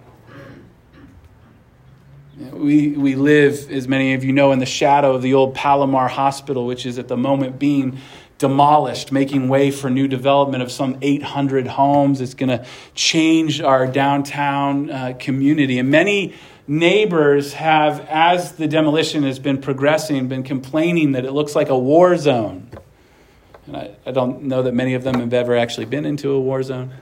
We, 2.36 2.88
we 2.92 3.14
live, 3.14 3.70
as 3.70 3.86
many 3.86 4.14
of 4.14 4.24
you 4.24 4.32
know, 4.32 4.50
in 4.50 4.58
the 4.58 4.66
shadow 4.66 5.14
of 5.14 5.22
the 5.22 5.34
old 5.34 5.54
Palomar 5.54 6.08
Hospital, 6.08 6.66
which 6.66 6.86
is 6.86 6.98
at 6.98 7.06
the 7.06 7.16
moment 7.16 7.58
being 7.58 7.98
demolished, 8.38 9.12
making 9.12 9.48
way 9.48 9.70
for 9.70 9.90
new 9.90 10.08
development 10.08 10.62
of 10.62 10.72
some 10.72 10.96
800 11.02 11.66
homes. 11.66 12.22
It's 12.22 12.34
going 12.34 12.48
to 12.48 12.64
change 12.94 13.60
our 13.60 13.86
downtown 13.86 14.90
uh, 14.90 15.14
community. 15.18 15.78
And 15.78 15.90
many 15.90 16.34
neighbors 16.70 17.54
have, 17.54 17.98
as 18.08 18.52
the 18.52 18.68
demolition 18.68 19.24
has 19.24 19.40
been 19.40 19.60
progressing, 19.60 20.28
been 20.28 20.44
complaining 20.44 21.12
that 21.12 21.24
it 21.24 21.32
looks 21.32 21.56
like 21.56 21.68
a 21.68 21.76
war 21.76 22.16
zone. 22.16 22.70
And 23.66 23.76
I, 23.76 23.96
I 24.06 24.12
don't 24.12 24.44
know 24.44 24.62
that 24.62 24.72
many 24.72 24.94
of 24.94 25.02
them 25.02 25.18
have 25.18 25.34
ever 25.34 25.56
actually 25.56 25.86
been 25.86 26.06
into 26.06 26.30
a 26.30 26.40
war 26.40 26.62
zone. 26.62 26.92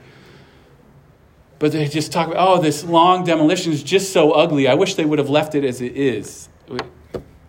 But 1.59 1.71
they 1.71 1.87
just 1.87 2.11
talk 2.11 2.29
about, 2.29 2.47
oh, 2.47 2.59
this 2.59 2.83
long 2.83 3.23
demolition 3.23 3.71
is 3.71 3.83
just 3.83 4.11
so 4.11 4.31
ugly. 4.31 4.67
I 4.67 4.73
wish 4.73 4.95
they 4.95 5.05
would 5.05 5.19
have 5.19 5.29
left 5.29 5.53
it 5.53 5.63
as 5.63 5.81
it 5.81 5.95
is. 5.95 6.49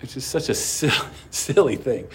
It's 0.00 0.12
just 0.12 0.28
such 0.28 0.50
a 0.50 0.54
silly 0.54 1.76
thing. 1.76 2.06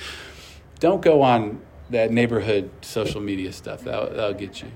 Don't 0.79 1.01
go 1.01 1.23
on 1.23 1.61
that 1.89 2.11
neighborhood 2.11 2.69
social 2.81 3.21
media 3.21 3.51
stuff. 3.51 3.83
That'll, 3.83 4.09
that'll 4.11 4.33
get 4.33 4.61
you. 4.61 4.67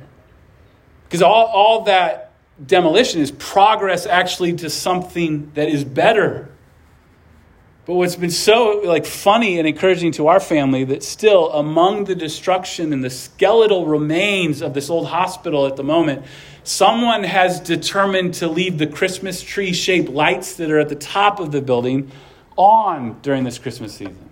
Because 1.04 1.22
all, 1.22 1.46
all 1.46 1.84
that 1.84 2.29
demolition 2.66 3.22
is 3.22 3.32
progress 3.32 4.06
actually 4.06 4.54
to 4.54 4.70
something 4.70 5.52
that 5.56 5.70
is 5.70 5.84
better. 5.84 6.50
But 7.86 7.96
what's 7.96 8.16
been 8.16 8.30
so 8.30 8.82
like 8.84 9.06
funny 9.06 9.58
and 9.58 9.68
encouraging 9.68 10.12
to 10.14 10.28
our 10.28 10.40
family 10.40 10.84
that 10.86 11.02
still 11.02 11.52
among 11.54 12.04
the 12.04 12.14
destruction 12.14 12.94
and 12.94 13.04
the 13.04 13.10
skeletal 13.10 13.88
remains 13.88 14.62
of 14.62 14.76
this 14.76 14.92
old 14.92 15.08
hospital 15.08 15.66
at 15.66 15.76
the 15.76 15.84
moment, 15.84 16.24
someone 16.64 17.24
has 17.24 17.60
determined 17.60 18.36
to 18.36 18.48
leave 18.48 18.78
the 18.78 18.86
Christmas 18.86 19.42
tree 19.42 19.74
shaped 19.74 20.10
lights 20.10 20.58
that 20.58 20.70
are 20.70 20.80
at 20.80 20.90
the 20.90 20.96
top 20.96 21.40
of 21.40 21.52
the 21.52 21.62
building 21.62 22.12
on 22.58 23.20
during 23.22 23.44
this 23.44 23.58
Christmas 23.58 23.96
season. 23.96 24.29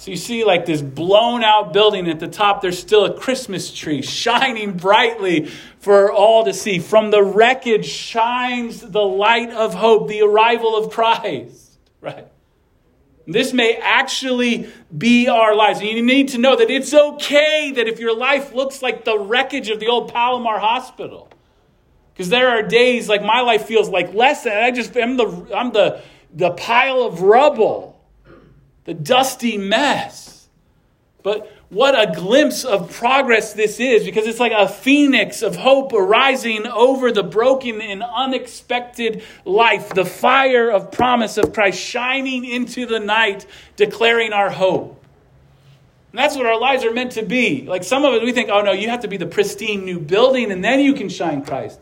So 0.00 0.10
you 0.10 0.16
see, 0.16 0.44
like 0.44 0.64
this 0.64 0.80
blown 0.80 1.44
out 1.44 1.74
building 1.74 2.08
at 2.08 2.20
the 2.20 2.26
top, 2.26 2.62
there's 2.62 2.78
still 2.78 3.04
a 3.04 3.12
Christmas 3.12 3.70
tree 3.70 4.00
shining 4.00 4.78
brightly 4.78 5.50
for 5.78 6.10
all 6.10 6.46
to 6.46 6.54
see. 6.54 6.78
From 6.78 7.10
the 7.10 7.22
wreckage 7.22 7.84
shines 7.84 8.80
the 8.80 9.02
light 9.02 9.50
of 9.50 9.74
hope, 9.74 10.08
the 10.08 10.22
arrival 10.22 10.74
of 10.74 10.90
Christ, 10.90 11.78
right? 12.00 12.26
This 13.26 13.52
may 13.52 13.76
actually 13.76 14.70
be 14.96 15.28
our 15.28 15.54
lives. 15.54 15.80
And 15.80 15.90
you 15.90 16.02
need 16.02 16.28
to 16.28 16.38
know 16.38 16.56
that 16.56 16.70
it's 16.70 16.94
okay 16.94 17.70
that 17.72 17.86
if 17.86 18.00
your 18.00 18.16
life 18.16 18.54
looks 18.54 18.80
like 18.80 19.04
the 19.04 19.18
wreckage 19.18 19.68
of 19.68 19.80
the 19.80 19.88
old 19.88 20.10
Palomar 20.10 20.60
Hospital, 20.60 21.30
because 22.14 22.30
there 22.30 22.48
are 22.48 22.62
days 22.62 23.06
like 23.06 23.22
my 23.22 23.42
life 23.42 23.66
feels 23.66 23.90
like 23.90 24.14
less 24.14 24.44
than 24.44 24.56
I 24.56 24.70
just 24.70 24.96
I'm 24.96 25.18
the 25.18 25.54
I'm 25.54 25.72
the 25.72 26.00
the 26.32 26.52
pile 26.52 27.02
of 27.02 27.20
rubble, 27.20 27.89
the 28.84 28.94
dusty 28.94 29.58
mess. 29.58 30.48
But 31.22 31.52
what 31.68 31.94
a 31.94 32.12
glimpse 32.12 32.64
of 32.64 32.92
progress 32.92 33.52
this 33.52 33.78
is 33.78 34.04
because 34.04 34.26
it's 34.26 34.40
like 34.40 34.52
a 34.52 34.68
phoenix 34.68 35.42
of 35.42 35.54
hope 35.54 35.92
arising 35.92 36.66
over 36.66 37.12
the 37.12 37.22
broken 37.22 37.80
and 37.80 38.02
unexpected 38.02 39.22
life, 39.44 39.90
the 39.90 40.04
fire 40.04 40.70
of 40.70 40.90
promise 40.90 41.36
of 41.36 41.52
Christ 41.52 41.78
shining 41.78 42.44
into 42.44 42.86
the 42.86 42.98
night, 42.98 43.46
declaring 43.76 44.32
our 44.32 44.50
hope. 44.50 45.04
And 46.10 46.18
that's 46.18 46.36
what 46.36 46.46
our 46.46 46.58
lives 46.58 46.84
are 46.84 46.92
meant 46.92 47.12
to 47.12 47.22
be. 47.22 47.62
Like 47.66 47.84
some 47.84 48.04
of 48.04 48.14
us, 48.14 48.22
we 48.22 48.32
think, 48.32 48.50
oh 48.50 48.62
no, 48.62 48.72
you 48.72 48.88
have 48.88 49.00
to 49.00 49.08
be 49.08 49.16
the 49.16 49.26
pristine 49.26 49.84
new 49.84 50.00
building 50.00 50.50
and 50.50 50.64
then 50.64 50.80
you 50.80 50.94
can 50.94 51.08
shine 51.08 51.44
Christ. 51.44 51.78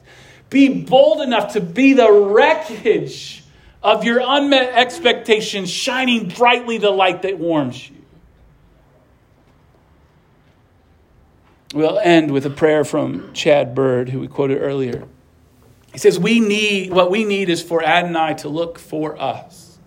Be 0.51 0.82
bold 0.82 1.22
enough 1.22 1.55
to 1.55 1.61
be 1.61 1.94
the 1.94 2.11
wreckage 2.11 3.38
of 3.83 4.05
your 4.05 4.20
unmet 4.24 4.74
expectations, 4.74 5.70
shining 5.70 6.29
brightly 6.29 6.79
the 6.79 6.91
light 6.91 7.22
that 7.22 7.39
warms 7.39 7.89
you. 7.89 7.97
We'll 11.74 11.99
end 11.99 12.31
with 12.31 12.47
a 12.47 12.51
prayer 12.51 12.83
from 12.83 13.33
Chad 13.35 13.74
Bird, 13.74 14.09
who 14.09 14.20
we 14.20 14.29
quoted 14.29 14.59
earlier. 14.59 15.07
He 15.93 15.99
says, 15.99 16.18
We 16.18 16.41
need, 16.41 16.93
what 16.93 17.11
we 17.11 17.24
need 17.24 17.51
is 17.51 17.62
for 17.62 17.83
Adonai 17.83 18.35
to 18.39 18.49
look 18.49 18.79
for 18.79 19.20
us. 19.20 19.79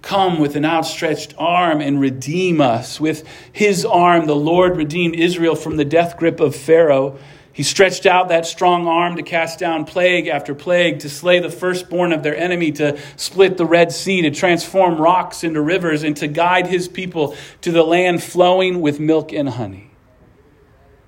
Come 0.00 0.38
with 0.38 0.56
an 0.56 0.64
outstretched 0.64 1.34
arm 1.36 1.82
and 1.82 2.00
redeem 2.00 2.62
us. 2.62 2.98
With 2.98 3.28
his 3.52 3.84
arm, 3.84 4.26
the 4.26 4.36
Lord 4.36 4.76
redeemed 4.76 5.16
Israel 5.16 5.54
from 5.54 5.76
the 5.76 5.84
death 5.84 6.16
grip 6.16 6.40
of 6.40 6.56
Pharaoh. 6.56 7.18
He 7.58 7.64
stretched 7.64 8.06
out 8.06 8.28
that 8.28 8.46
strong 8.46 8.86
arm 8.86 9.16
to 9.16 9.24
cast 9.24 9.58
down 9.58 9.84
plague 9.84 10.28
after 10.28 10.54
plague, 10.54 11.00
to 11.00 11.10
slay 11.10 11.40
the 11.40 11.50
firstborn 11.50 12.12
of 12.12 12.22
their 12.22 12.36
enemy, 12.36 12.70
to 12.70 12.96
split 13.16 13.56
the 13.56 13.66
Red 13.66 13.90
Sea, 13.90 14.22
to 14.22 14.30
transform 14.30 14.96
rocks 14.96 15.42
into 15.42 15.60
rivers, 15.60 16.04
and 16.04 16.16
to 16.18 16.28
guide 16.28 16.68
his 16.68 16.86
people 16.86 17.34
to 17.62 17.72
the 17.72 17.82
land 17.82 18.22
flowing 18.22 18.80
with 18.80 19.00
milk 19.00 19.32
and 19.32 19.48
honey. 19.48 19.90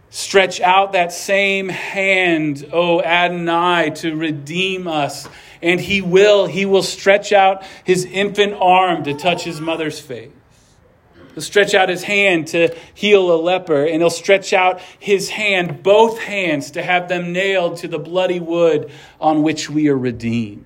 Stretch 0.08 0.60
out 0.60 0.90
that 0.90 1.12
same 1.12 1.68
hand, 1.68 2.68
O 2.72 3.00
Adonai, 3.00 3.90
to 3.98 4.16
redeem 4.16 4.88
us. 4.88 5.28
And 5.62 5.80
he 5.80 6.00
will. 6.00 6.46
He 6.46 6.66
will 6.66 6.82
stretch 6.82 7.32
out 7.32 7.62
his 7.84 8.04
infant 8.04 8.54
arm 8.54 9.04
to 9.04 9.14
touch 9.14 9.44
his 9.44 9.60
mother's 9.60 10.00
face. 10.00 10.32
He'll 11.34 11.42
stretch 11.42 11.74
out 11.74 11.88
his 11.88 12.02
hand 12.02 12.48
to 12.48 12.74
heal 12.94 13.32
a 13.32 13.36
leper, 13.36 13.84
and 13.84 14.02
he'll 14.02 14.10
stretch 14.10 14.52
out 14.52 14.80
his 14.98 15.30
hand, 15.30 15.82
both 15.82 16.18
hands, 16.18 16.72
to 16.72 16.82
have 16.82 17.08
them 17.08 17.32
nailed 17.32 17.78
to 17.78 17.88
the 17.88 17.98
bloody 17.98 18.40
wood 18.40 18.90
on 19.20 19.42
which 19.42 19.70
we 19.70 19.88
are 19.88 19.98
redeemed. 19.98 20.64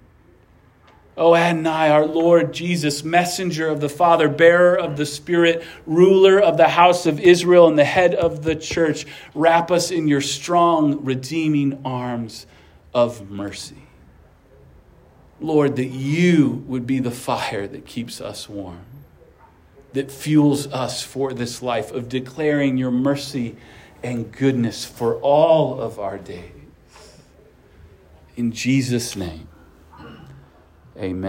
O 1.16 1.36
Adonai, 1.36 1.90
our 1.90 2.06
Lord 2.06 2.52
Jesus, 2.52 3.04
messenger 3.04 3.68
of 3.68 3.80
the 3.80 3.88
Father, 3.88 4.28
bearer 4.28 4.74
of 4.76 4.96
the 4.96 5.06
Spirit, 5.06 5.62
ruler 5.86 6.40
of 6.40 6.56
the 6.56 6.68
house 6.68 7.06
of 7.06 7.20
Israel, 7.20 7.68
and 7.68 7.78
the 7.78 7.84
head 7.84 8.14
of 8.14 8.42
the 8.42 8.56
church, 8.56 9.06
wrap 9.32 9.70
us 9.70 9.92
in 9.92 10.08
your 10.08 10.20
strong, 10.20 11.04
redeeming 11.04 11.80
arms 11.84 12.46
of 12.92 13.30
mercy. 13.30 13.76
Lord, 15.40 15.76
that 15.76 15.86
you 15.86 16.64
would 16.66 16.86
be 16.86 16.98
the 16.98 17.10
fire 17.10 17.68
that 17.68 17.86
keeps 17.86 18.20
us 18.20 18.48
warm, 18.48 18.84
that 19.94 20.10
fuels 20.10 20.66
us 20.72 21.02
for 21.02 21.32
this 21.32 21.62
life 21.62 21.90
of 21.92 22.08
declaring 22.08 22.76
your 22.76 22.90
mercy 22.90 23.56
and 24.02 24.30
goodness 24.30 24.84
for 24.84 25.16
all 25.20 25.80
of 25.80 25.98
our 25.98 26.18
days. 26.18 26.50
In 28.36 28.52
Jesus' 28.52 29.16
name. 29.16 29.48
Amen. 30.96 31.22